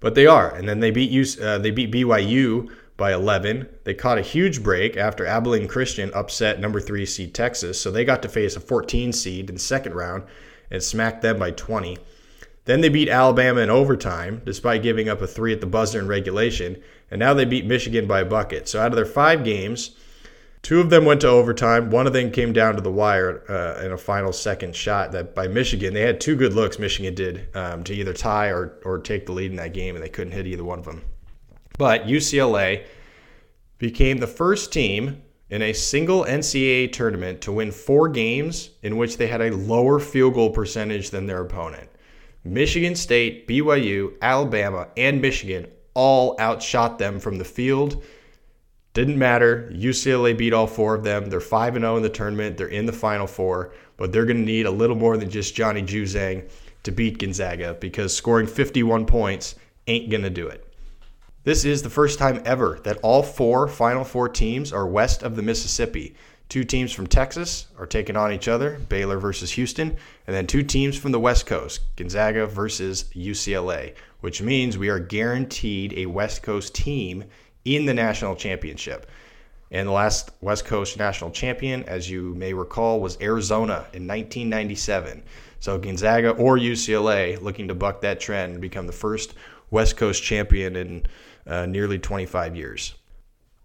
but 0.00 0.14
they 0.14 0.26
are. 0.26 0.54
And 0.54 0.68
then 0.68 0.80
they 0.80 0.90
beat 0.90 1.12
UC, 1.12 1.42
uh, 1.42 1.58
they 1.58 1.70
beat 1.70 1.92
BYU 1.92 2.70
by 2.96 3.12
11. 3.12 3.68
They 3.84 3.94
caught 3.94 4.18
a 4.18 4.22
huge 4.22 4.62
break 4.62 4.96
after 4.96 5.26
Abilene 5.26 5.68
Christian 5.68 6.12
upset 6.14 6.60
number 6.60 6.80
three 6.80 7.04
seed 7.04 7.34
Texas, 7.34 7.80
so 7.80 7.90
they 7.90 8.04
got 8.04 8.22
to 8.22 8.28
face 8.28 8.56
a 8.56 8.60
14 8.60 9.12
seed 9.12 9.48
in 9.48 9.56
the 9.56 9.60
second 9.60 9.94
round 9.94 10.24
and 10.70 10.82
smacked 10.82 11.22
them 11.22 11.38
by 11.38 11.50
20. 11.50 11.98
Then 12.64 12.80
they 12.80 12.88
beat 12.88 13.08
Alabama 13.08 13.60
in 13.60 13.70
overtime, 13.70 14.42
despite 14.44 14.82
giving 14.82 15.08
up 15.08 15.20
a 15.20 15.26
three 15.26 15.52
at 15.52 15.60
the 15.60 15.66
buzzer 15.66 15.98
in 15.98 16.08
regulation. 16.08 16.82
And 17.10 17.18
now 17.18 17.34
they 17.34 17.44
beat 17.44 17.66
Michigan 17.66 18.06
by 18.06 18.20
a 18.20 18.24
bucket. 18.24 18.68
So 18.68 18.80
out 18.80 18.88
of 18.88 18.96
their 18.96 19.04
five 19.04 19.44
games, 19.44 19.90
two 20.62 20.80
of 20.80 20.88
them 20.88 21.04
went 21.04 21.20
to 21.20 21.28
overtime. 21.28 21.90
One 21.90 22.06
of 22.06 22.14
them 22.14 22.30
came 22.30 22.52
down 22.54 22.74
to 22.76 22.80
the 22.80 22.90
wire 22.90 23.44
uh, 23.50 23.84
in 23.84 23.92
a 23.92 23.98
final 23.98 24.32
second 24.32 24.74
shot 24.74 25.12
that 25.12 25.34
by 25.34 25.46
Michigan. 25.46 25.92
They 25.92 26.00
had 26.00 26.20
two 26.20 26.36
good 26.36 26.54
looks, 26.54 26.78
Michigan 26.78 27.14
did, 27.14 27.54
um, 27.54 27.84
to 27.84 27.94
either 27.94 28.14
tie 28.14 28.48
or, 28.48 28.78
or 28.84 28.98
take 28.98 29.26
the 29.26 29.32
lead 29.32 29.50
in 29.50 29.56
that 29.58 29.74
game, 29.74 29.94
and 29.94 30.02
they 30.02 30.08
couldn't 30.08 30.32
hit 30.32 30.46
either 30.46 30.64
one 30.64 30.78
of 30.78 30.86
them. 30.86 31.02
But 31.76 32.06
UCLA 32.06 32.84
became 33.78 34.18
the 34.18 34.26
first 34.26 34.72
team 34.72 35.22
in 35.50 35.60
a 35.60 35.72
single 35.74 36.24
NCAA 36.24 36.92
tournament 36.92 37.42
to 37.42 37.52
win 37.52 37.70
four 37.70 38.08
games 38.08 38.70
in 38.82 38.96
which 38.96 39.18
they 39.18 39.26
had 39.26 39.42
a 39.42 39.54
lower 39.54 40.00
field 40.00 40.34
goal 40.34 40.50
percentage 40.50 41.10
than 41.10 41.26
their 41.26 41.42
opponent. 41.42 41.90
Michigan 42.44 42.94
State, 42.94 43.48
BYU, 43.48 44.14
Alabama, 44.20 44.88
and 44.96 45.22
Michigan 45.22 45.66
all 45.94 46.36
outshot 46.38 46.98
them 46.98 47.18
from 47.18 47.38
the 47.38 47.44
field. 47.44 48.02
Didn't 48.92 49.18
matter. 49.18 49.72
UCLA 49.74 50.36
beat 50.36 50.52
all 50.52 50.66
four 50.66 50.94
of 50.94 51.04
them. 51.04 51.30
They're 51.30 51.40
5 51.40 51.74
0 51.74 51.96
in 51.96 52.02
the 52.02 52.08
tournament. 52.08 52.56
They're 52.56 52.68
in 52.68 52.86
the 52.86 52.92
Final 52.92 53.26
Four, 53.26 53.72
but 53.96 54.12
they're 54.12 54.26
going 54.26 54.36
to 54.36 54.44
need 54.44 54.66
a 54.66 54.70
little 54.70 54.94
more 54.94 55.16
than 55.16 55.30
just 55.30 55.54
Johnny 55.54 55.82
Juzang 55.82 56.48
to 56.84 56.92
beat 56.92 57.18
Gonzaga 57.18 57.74
because 57.80 58.14
scoring 58.14 58.46
51 58.46 59.06
points 59.06 59.56
ain't 59.86 60.10
going 60.10 60.22
to 60.22 60.30
do 60.30 60.46
it. 60.46 60.72
This 61.42 61.64
is 61.64 61.82
the 61.82 61.90
first 61.90 62.18
time 62.18 62.40
ever 62.44 62.78
that 62.84 62.98
all 63.02 63.22
four 63.22 63.68
Final 63.68 64.04
Four 64.04 64.28
teams 64.28 64.72
are 64.72 64.86
west 64.86 65.22
of 65.22 65.34
the 65.34 65.42
Mississippi. 65.42 66.14
Two 66.54 66.62
teams 66.62 66.92
from 66.92 67.08
Texas 67.08 67.66
are 67.80 67.84
taking 67.84 68.16
on 68.16 68.32
each 68.32 68.46
other, 68.46 68.78
Baylor 68.88 69.18
versus 69.18 69.50
Houston, 69.50 69.88
and 69.88 70.36
then 70.36 70.46
two 70.46 70.62
teams 70.62 70.96
from 70.96 71.10
the 71.10 71.18
West 71.18 71.46
Coast, 71.46 71.80
Gonzaga 71.96 72.46
versus 72.46 73.06
UCLA, 73.12 73.94
which 74.20 74.40
means 74.40 74.78
we 74.78 74.88
are 74.88 75.00
guaranteed 75.00 75.94
a 75.94 76.06
West 76.06 76.44
Coast 76.44 76.72
team 76.72 77.24
in 77.64 77.86
the 77.86 77.92
national 77.92 78.36
championship. 78.36 79.10
And 79.72 79.88
the 79.88 79.92
last 79.92 80.30
West 80.42 80.64
Coast 80.64 80.96
national 80.96 81.32
champion, 81.32 81.82
as 81.88 82.08
you 82.08 82.36
may 82.36 82.54
recall, 82.54 83.00
was 83.00 83.20
Arizona 83.20 83.88
in 83.92 84.06
1997. 84.06 85.24
So 85.58 85.76
Gonzaga 85.76 86.30
or 86.30 86.56
UCLA 86.56 87.42
looking 87.42 87.66
to 87.66 87.74
buck 87.74 88.00
that 88.02 88.20
trend 88.20 88.52
and 88.52 88.62
become 88.62 88.86
the 88.86 88.92
first 88.92 89.34
West 89.72 89.96
Coast 89.96 90.22
champion 90.22 90.76
in 90.76 91.06
uh, 91.48 91.66
nearly 91.66 91.98
25 91.98 92.54
years. 92.54 92.94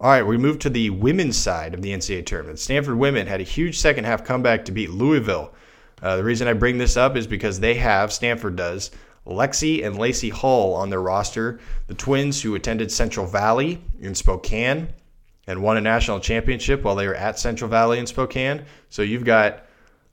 All 0.01 0.09
right, 0.09 0.25
we 0.25 0.37
move 0.37 0.59
to 0.59 0.69
the 0.69 0.91
women's 0.91 1.35
side 1.35 1.73
of 1.73 1.81
the 1.81 1.91
NCAA 1.91 2.25
tournament. 2.25 2.59
Stanford 2.59 2.97
women 2.97 3.27
had 3.27 3.41
a 3.41 3.43
huge 3.43 3.77
second 3.77 4.05
half 4.05 4.23
comeback 4.23 4.63
to 4.65 4.71
beat 4.71 4.91
Louisville. 4.91 5.53
Uh, 6.01 6.15
the 6.15 6.23
reason 6.23 6.47
I 6.47 6.53
bring 6.53 6.77
this 6.77 6.95
up 6.95 7.17
is 7.17 7.27
because 7.27 7.59
they 7.59 7.75
have, 7.75 8.13
Stanford 8.13 8.55
does, 8.55 8.91
Lexi 9.27 9.85
and 9.85 9.97
Lacey 9.97 10.29
Hull 10.29 10.73
on 10.73 10.89
their 10.89 11.01
roster, 11.01 11.59
the 11.87 11.93
twins 11.95 12.41
who 12.41 12.55
attended 12.55 12.93
Central 12.93 13.25
Valley 13.25 13.81
in 13.99 14.15
Spokane 14.15 14.87
and 15.47 15.61
won 15.61 15.75
a 15.75 15.81
national 15.81 16.21
championship 16.21 16.83
while 16.83 16.95
they 16.95 17.05
were 17.05 17.15
at 17.15 17.37
Central 17.37 17.69
Valley 17.69 17.99
in 17.99 18.07
Spokane. 18.07 18.63
So 18.87 19.01
you've 19.01 19.25
got 19.25 19.65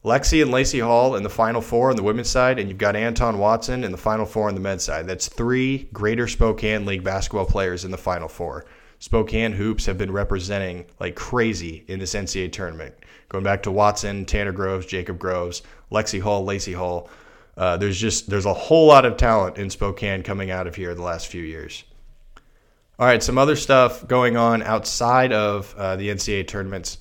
Lexi 0.05 0.43
and 0.43 0.51
Lacey 0.51 0.81
Hull 0.81 1.15
in 1.15 1.23
the 1.23 1.31
Final 1.31 1.61
Four 1.61 1.91
on 1.91 1.97
the 1.97 2.03
women's 2.03 2.29
side, 2.31 2.59
and 2.59 2.69
you've 2.69 2.79
got 2.79 2.97
Anton 2.97 3.39
Watson 3.39 3.85
in 3.85 3.93
the 3.93 3.99
Final 3.99 4.27
Four 4.27 4.49
on 4.49 4.55
the 4.57 4.61
men's 4.61 4.83
side. 4.83 5.07
That's 5.07 5.29
three 5.29 5.89
Greater 5.93 6.27
Spokane 6.27 6.87
League 6.87 7.05
basketball 7.05 7.47
players 7.47 7.85
in 7.85 7.93
the 7.93 7.97
Final 7.97 8.27
Four. 8.27 8.67
Spokane 8.99 9.53
hoops 9.53 9.87
have 9.87 9.99
been 9.99 10.11
representing 10.11 10.87
like 10.99 11.15
crazy 11.15 11.85
in 11.89 11.99
this 11.99 12.15
NCAA 12.15 12.53
tournament. 12.53 12.95
Going 13.29 13.45
back 13.45 13.63
to 13.65 13.71
Watson, 13.71 14.25
Tanner 14.25 14.53
Groves, 14.53 14.87
Jacob 14.87 15.19
Groves, 15.19 15.63
Lexi 15.91 16.21
Hull, 16.21 16.45
Lacey 16.45 16.73
Hull. 16.73 17.09
Uh, 17.57 17.77
there's 17.77 17.99
just 17.99 18.29
there's 18.29 18.47
a 18.47 18.55
whole 18.55 18.87
lot 18.87 19.05
of 19.05 19.17
talent 19.17 19.59
in 19.59 19.71
Spokane 19.71 20.23
coming 20.23 20.51
out 20.51 20.67
of 20.67 20.75
here 20.75 20.95
the 20.95 21.03
last 21.03 21.27
few 21.27 21.43
years. 21.43 21.85
All 22.99 23.07
right, 23.07 23.23
some 23.23 23.37
other 23.37 23.57
stuff 23.57 24.07
going 24.09 24.37
on 24.37 24.63
outside 24.63 25.33
of 25.33 25.75
uh, 25.77 25.97
the 25.97 26.09
NCAA 26.09 26.47
tournaments. 26.49 26.99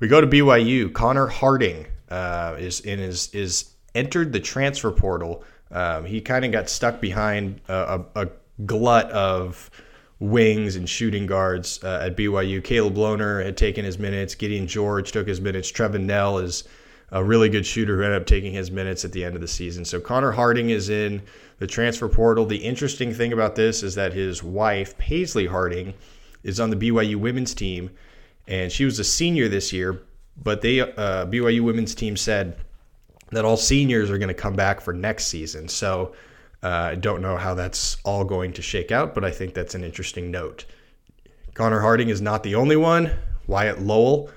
We 0.00 0.08
go 0.08 0.20
to 0.20 0.26
BYU. 0.26 0.92
Connor 0.92 1.26
Harding 1.26 1.86
uh, 2.08 2.56
is 2.58 2.80
in 2.80 2.98
his 2.98 3.32
is 3.34 3.74
entered 3.94 4.32
the 4.32 4.40
transfer 4.40 4.90
portal. 4.90 5.44
Um, 5.70 6.04
he 6.04 6.20
kind 6.20 6.44
of 6.44 6.52
got 6.52 6.68
stuck 6.68 7.00
behind 7.00 7.60
a, 7.68 8.04
a, 8.14 8.22
a, 8.22 8.28
glut 8.66 9.10
of 9.10 9.70
wings 10.20 10.76
and 10.76 10.88
shooting 10.88 11.26
guards 11.26 11.82
uh, 11.82 12.00
at 12.02 12.16
BYU. 12.16 12.62
Caleb 12.62 12.94
Lohner 12.94 13.44
had 13.44 13.56
taken 13.56 13.84
his 13.84 13.98
minutes. 13.98 14.34
Gideon 14.34 14.66
George 14.66 15.12
took 15.12 15.26
his 15.26 15.40
minutes. 15.40 15.70
Trevin 15.70 16.04
Knell 16.04 16.38
is 16.38 16.64
a 17.10 17.22
really 17.22 17.48
good 17.48 17.66
shooter 17.66 17.96
who 17.96 18.02
ended 18.02 18.20
up 18.20 18.26
taking 18.26 18.52
his 18.52 18.70
minutes 18.70 19.04
at 19.04 19.12
the 19.12 19.24
end 19.24 19.34
of 19.34 19.40
the 19.40 19.48
season. 19.48 19.84
So 19.84 20.00
Connor 20.00 20.32
Harding 20.32 20.70
is 20.70 20.88
in 20.88 21.22
the 21.58 21.66
transfer 21.66 22.08
portal. 22.08 22.46
The 22.46 22.56
interesting 22.56 23.12
thing 23.12 23.32
about 23.32 23.54
this 23.54 23.82
is 23.82 23.94
that 23.94 24.12
his 24.12 24.42
wife, 24.42 24.96
Paisley 24.98 25.46
Harding, 25.46 25.94
is 26.42 26.60
on 26.60 26.70
the 26.70 26.76
BYU 26.76 27.16
women's 27.16 27.54
team, 27.54 27.90
and 28.46 28.70
she 28.70 28.84
was 28.84 28.98
a 28.98 29.04
senior 29.04 29.48
this 29.48 29.72
year. 29.72 30.02
But 30.36 30.62
they 30.62 30.80
uh, 30.80 31.26
BYU 31.26 31.60
women's 31.60 31.94
team 31.94 32.16
said 32.16 32.56
that 33.30 33.44
all 33.44 33.56
seniors 33.56 34.10
are 34.10 34.18
going 34.18 34.28
to 34.28 34.34
come 34.34 34.54
back 34.54 34.80
for 34.80 34.92
next 34.92 35.28
season. 35.28 35.68
So 35.68 36.14
uh, 36.64 36.90
I 36.92 36.94
don't 36.96 37.22
know 37.22 37.36
how 37.36 37.54
that's 37.54 37.98
all 38.04 38.24
going 38.24 38.52
to 38.54 38.62
shake 38.62 38.90
out, 38.90 39.14
but 39.14 39.24
I 39.24 39.30
think 39.30 39.54
that's 39.54 39.74
an 39.74 39.84
interesting 39.84 40.30
note. 40.30 40.64
Connor 41.54 41.80
Harding 41.80 42.08
is 42.08 42.20
not 42.20 42.42
the 42.42 42.56
only 42.56 42.76
one. 42.76 43.12
Wyatt 43.46 43.80
Lowell 43.80 44.30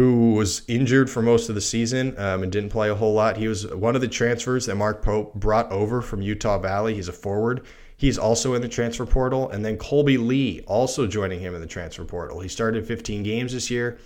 who 0.00 0.32
was 0.32 0.62
injured 0.66 1.10
for 1.10 1.20
most 1.20 1.50
of 1.50 1.54
the 1.54 1.60
season 1.60 2.18
um, 2.18 2.42
and 2.42 2.50
didn't 2.50 2.70
play 2.70 2.88
a 2.88 2.94
whole 2.94 3.12
lot. 3.12 3.36
He 3.36 3.48
was 3.48 3.66
one 3.66 3.94
of 3.94 4.00
the 4.00 4.08
transfers 4.08 4.64
that 4.64 4.76
Mark 4.76 5.02
Pope 5.02 5.34
brought 5.34 5.70
over 5.70 6.00
from 6.00 6.22
Utah 6.22 6.58
Valley. 6.58 6.94
He's 6.94 7.08
a 7.08 7.12
forward. 7.12 7.66
He's 7.98 8.16
also 8.16 8.54
in 8.54 8.62
the 8.62 8.68
transfer 8.68 9.04
portal. 9.04 9.50
And 9.50 9.62
then 9.62 9.76
Kolby 9.76 10.16
Lee 10.16 10.62
also 10.66 11.06
joining 11.06 11.40
him 11.40 11.54
in 11.54 11.60
the 11.60 11.66
transfer 11.66 12.04
portal. 12.04 12.40
He 12.40 12.48
started 12.48 12.86
15 12.86 13.22
games 13.22 13.52
this 13.52 13.70
year, 13.70 13.98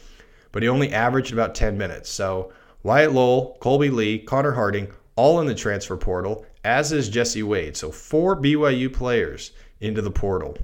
but 0.51 0.65
he 0.65 0.69
only 0.69 0.93
averaged 0.93 1.33
about 1.33 1.55
10 1.55 1.79
minutes. 1.79 2.11
So 2.11 2.53
Wyatt 2.83 3.13
Lowell, 3.13 3.57
Kolby 3.61 3.93
Lee, 3.93 4.19
Connor 4.19 4.53
Harding, 4.53 4.89
all 5.15 5.41
in 5.41 5.47
the 5.47 5.55
transfer 5.55 5.97
portal, 5.97 6.45
as 6.65 6.93
is 6.93 7.09
Jesse 7.09 7.43
Wade. 7.43 7.77
So 7.77 7.91
four 7.91 8.41
BYU 8.41 8.93
players 8.93 9.53
into 9.81 10.03
the 10.03 10.11
portal. 10.11 10.57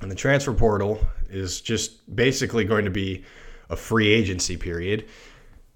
And 0.00 0.10
the 0.10 0.16
transfer 0.16 0.54
portal 0.54 1.06
is 1.28 1.60
just 1.60 2.14
basically 2.14 2.64
going 2.64 2.86
to 2.86 2.90
be 2.90 3.24
a 3.68 3.76
free 3.76 4.08
agency 4.08 4.56
period. 4.56 5.06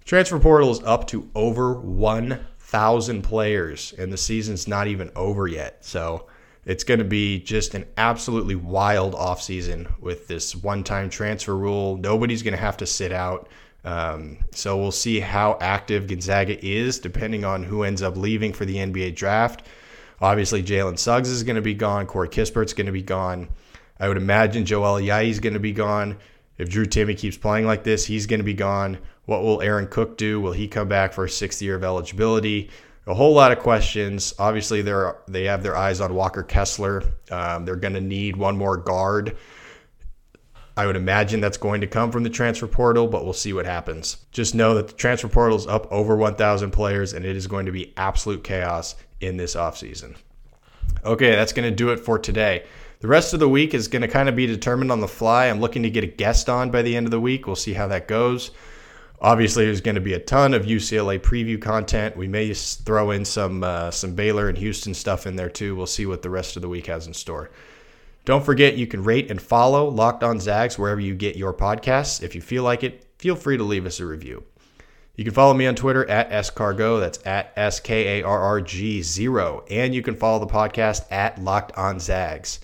Transfer 0.03 0.39
portal 0.39 0.71
is 0.71 0.81
up 0.83 1.07
to 1.07 1.29
over 1.33 1.79
1,000 1.79 3.21
players, 3.21 3.93
and 3.97 4.11
the 4.11 4.17
season's 4.17 4.67
not 4.67 4.87
even 4.87 5.11
over 5.15 5.47
yet. 5.47 5.85
So 5.85 6.27
it's 6.65 6.83
going 6.83 6.99
to 6.99 7.05
be 7.05 7.39
just 7.39 7.75
an 7.75 7.85
absolutely 7.97 8.55
wild 8.55 9.13
offseason 9.13 9.99
with 9.99 10.27
this 10.27 10.55
one 10.55 10.83
time 10.83 11.09
transfer 11.09 11.55
rule. 11.55 11.97
Nobody's 11.97 12.43
going 12.43 12.55
to 12.55 12.61
have 12.61 12.77
to 12.77 12.85
sit 12.85 13.11
out. 13.11 13.47
Um, 13.85 14.39
so 14.51 14.77
we'll 14.77 14.91
see 14.91 15.19
how 15.19 15.57
active 15.61 16.07
Gonzaga 16.07 16.63
is 16.65 16.99
depending 16.99 17.45
on 17.45 17.63
who 17.63 17.83
ends 17.83 18.01
up 18.01 18.17
leaving 18.17 18.51
for 18.51 18.65
the 18.65 18.77
NBA 18.77 19.15
draft. 19.15 19.65
Obviously, 20.19 20.63
Jalen 20.63 20.97
Suggs 20.97 21.29
is 21.29 21.43
going 21.43 21.55
to 21.55 21.61
be 21.61 21.75
gone. 21.75 22.07
Corey 22.07 22.29
Kispert's 22.29 22.73
going 22.73 22.87
to 22.87 22.91
be 22.91 23.03
gone. 23.03 23.47
I 23.99 24.07
would 24.07 24.17
imagine 24.17 24.65
Joel 24.65 24.99
Ayayi 24.99 25.29
is 25.29 25.39
going 25.39 25.53
to 25.53 25.59
be 25.59 25.71
gone. 25.71 26.17
If 26.57 26.69
Drew 26.69 26.85
Timme 26.85 27.17
keeps 27.17 27.37
playing 27.37 27.65
like 27.65 27.83
this, 27.83 28.05
he's 28.05 28.25
going 28.27 28.39
to 28.39 28.45
be 28.45 28.53
gone. 28.53 28.97
What 29.25 29.43
will 29.43 29.61
Aaron 29.61 29.87
Cook 29.87 30.17
do? 30.17 30.39
Will 30.41 30.53
he 30.53 30.67
come 30.67 30.87
back 30.87 31.13
for 31.13 31.25
a 31.25 31.29
sixth 31.29 31.61
year 31.61 31.75
of 31.75 31.83
eligibility? 31.83 32.69
A 33.07 33.13
whole 33.13 33.33
lot 33.33 33.51
of 33.51 33.59
questions. 33.59 34.33
Obviously, 34.39 34.81
they're 34.81 35.17
they 35.27 35.43
have 35.43 35.61
their 35.61 35.75
eyes 35.75 36.01
on 36.01 36.15
Walker 36.15 36.43
Kessler. 36.43 37.03
Um, 37.29 37.65
they're 37.65 37.75
going 37.75 37.93
to 37.93 38.01
need 38.01 38.35
one 38.35 38.57
more 38.57 38.77
guard. 38.77 39.37
I 40.77 40.85
would 40.85 40.97
imagine 40.97 41.39
that's 41.39 41.57
going 41.57 41.81
to 41.81 41.87
come 41.87 42.11
from 42.11 42.23
the 42.23 42.29
transfer 42.29 42.67
portal, 42.67 43.07
but 43.07 43.23
we'll 43.23 43.33
see 43.33 43.53
what 43.53 43.65
happens. 43.65 44.17
Just 44.31 44.53
know 44.53 44.75
that 44.75 44.89
the 44.89 44.93
transfer 44.93 45.29
portal 45.29 45.57
is 45.57 45.67
up 45.67 45.87
over 45.91 46.17
1,000 46.17 46.71
players, 46.71 47.13
and 47.13 47.23
it 47.23 47.35
is 47.35 47.47
going 47.47 47.65
to 47.65 47.71
be 47.71 47.93
absolute 47.95 48.43
chaos 48.43 48.95
in 49.21 49.37
this 49.37 49.55
offseason. 49.55 50.15
Okay, 51.05 51.31
that's 51.31 51.53
going 51.53 51.69
to 51.69 51.75
do 51.75 51.89
it 51.89 51.99
for 51.99 52.19
today. 52.19 52.65
The 52.99 53.07
rest 53.07 53.33
of 53.33 53.39
the 53.39 53.47
week 53.47 53.73
is 53.73 53.87
going 53.87 54.01
to 54.01 54.07
kind 54.07 54.27
of 54.27 54.35
be 54.35 54.47
determined 54.47 54.91
on 54.91 54.99
the 54.99 55.07
fly. 55.07 55.45
I'm 55.45 55.61
looking 55.61 55.83
to 55.83 55.89
get 55.89 56.03
a 56.03 56.07
guest 56.07 56.49
on 56.49 56.71
by 56.71 56.81
the 56.81 56.95
end 56.95 57.07
of 57.07 57.11
the 57.11 57.21
week. 57.21 57.47
We'll 57.47 57.55
see 57.55 57.73
how 57.73 57.87
that 57.87 58.07
goes. 58.07 58.51
Obviously, 59.21 59.65
there's 59.65 59.81
going 59.81 59.95
to 59.95 60.01
be 60.01 60.13
a 60.13 60.19
ton 60.19 60.53
of 60.53 60.65
UCLA 60.65 61.19
preview 61.19 61.61
content. 61.61 62.17
We 62.17 62.27
may 62.27 62.53
throw 62.53 63.11
in 63.11 63.23
some 63.23 63.63
uh, 63.63 63.91
some 63.91 64.13
Baylor 64.13 64.49
and 64.49 64.57
Houston 64.57 64.93
stuff 64.93 65.25
in 65.25 65.35
there 65.35 65.49
too. 65.49 65.75
We'll 65.75 65.87
see 65.87 66.05
what 66.05 66.21
the 66.21 66.29
rest 66.29 66.57
of 66.57 66.61
the 66.61 66.69
week 66.69 66.87
has 66.87 67.07
in 67.07 67.13
store. 67.13 67.49
Don't 68.25 68.43
forget, 68.43 68.75
you 68.75 68.87
can 68.87 69.03
rate 69.03 69.29
and 69.29 69.39
follow 69.39 69.87
Locked 69.87 70.23
On 70.23 70.39
Zags 70.39 70.79
wherever 70.79 70.99
you 70.99 71.13
get 71.13 71.35
your 71.35 71.53
podcasts. 71.53 72.23
If 72.23 72.33
you 72.33 72.41
feel 72.41 72.63
like 72.63 72.83
it, 72.83 73.05
feel 73.19 73.35
free 73.35 73.55
to 73.55 73.63
leave 73.63 73.85
us 73.85 73.99
a 73.99 74.05
review. 74.05 74.43
You 75.15 75.23
can 75.23 75.33
follow 75.33 75.53
me 75.53 75.67
on 75.67 75.75
Twitter 75.75 76.09
at 76.09 76.31
scargo. 76.31 76.99
That's 76.99 77.19
at 77.25 77.53
S 77.55 77.79
K 77.79 78.19
A 78.19 78.25
R 78.25 78.39
R 78.39 78.61
G 78.61 79.01
zero. 79.03 79.63
And 79.69 79.93
you 79.93 80.01
can 80.01 80.15
follow 80.15 80.39
the 80.39 80.51
podcast 80.51 81.09
at 81.11 81.41
Locked 81.41 81.77
On 81.77 81.99
Zags. 81.99 82.59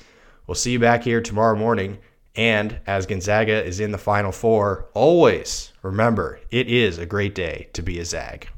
We'll 0.48 0.56
see 0.56 0.72
you 0.72 0.80
back 0.80 1.04
here 1.04 1.22
tomorrow 1.22 1.56
morning. 1.56 2.00
And 2.36 2.80
as 2.88 3.06
Gonzaga 3.06 3.64
is 3.64 3.80
in 3.80 3.92
the 3.92 3.98
Final 3.98 4.32
Four, 4.32 4.90
always 4.94 5.72
remember 5.84 6.40
it 6.50 6.68
is 6.68 6.98
a 6.98 7.06
great 7.06 7.36
day 7.36 7.70
to 7.74 7.84
be 7.84 8.00
a 8.00 8.06
Zag. 8.06 8.50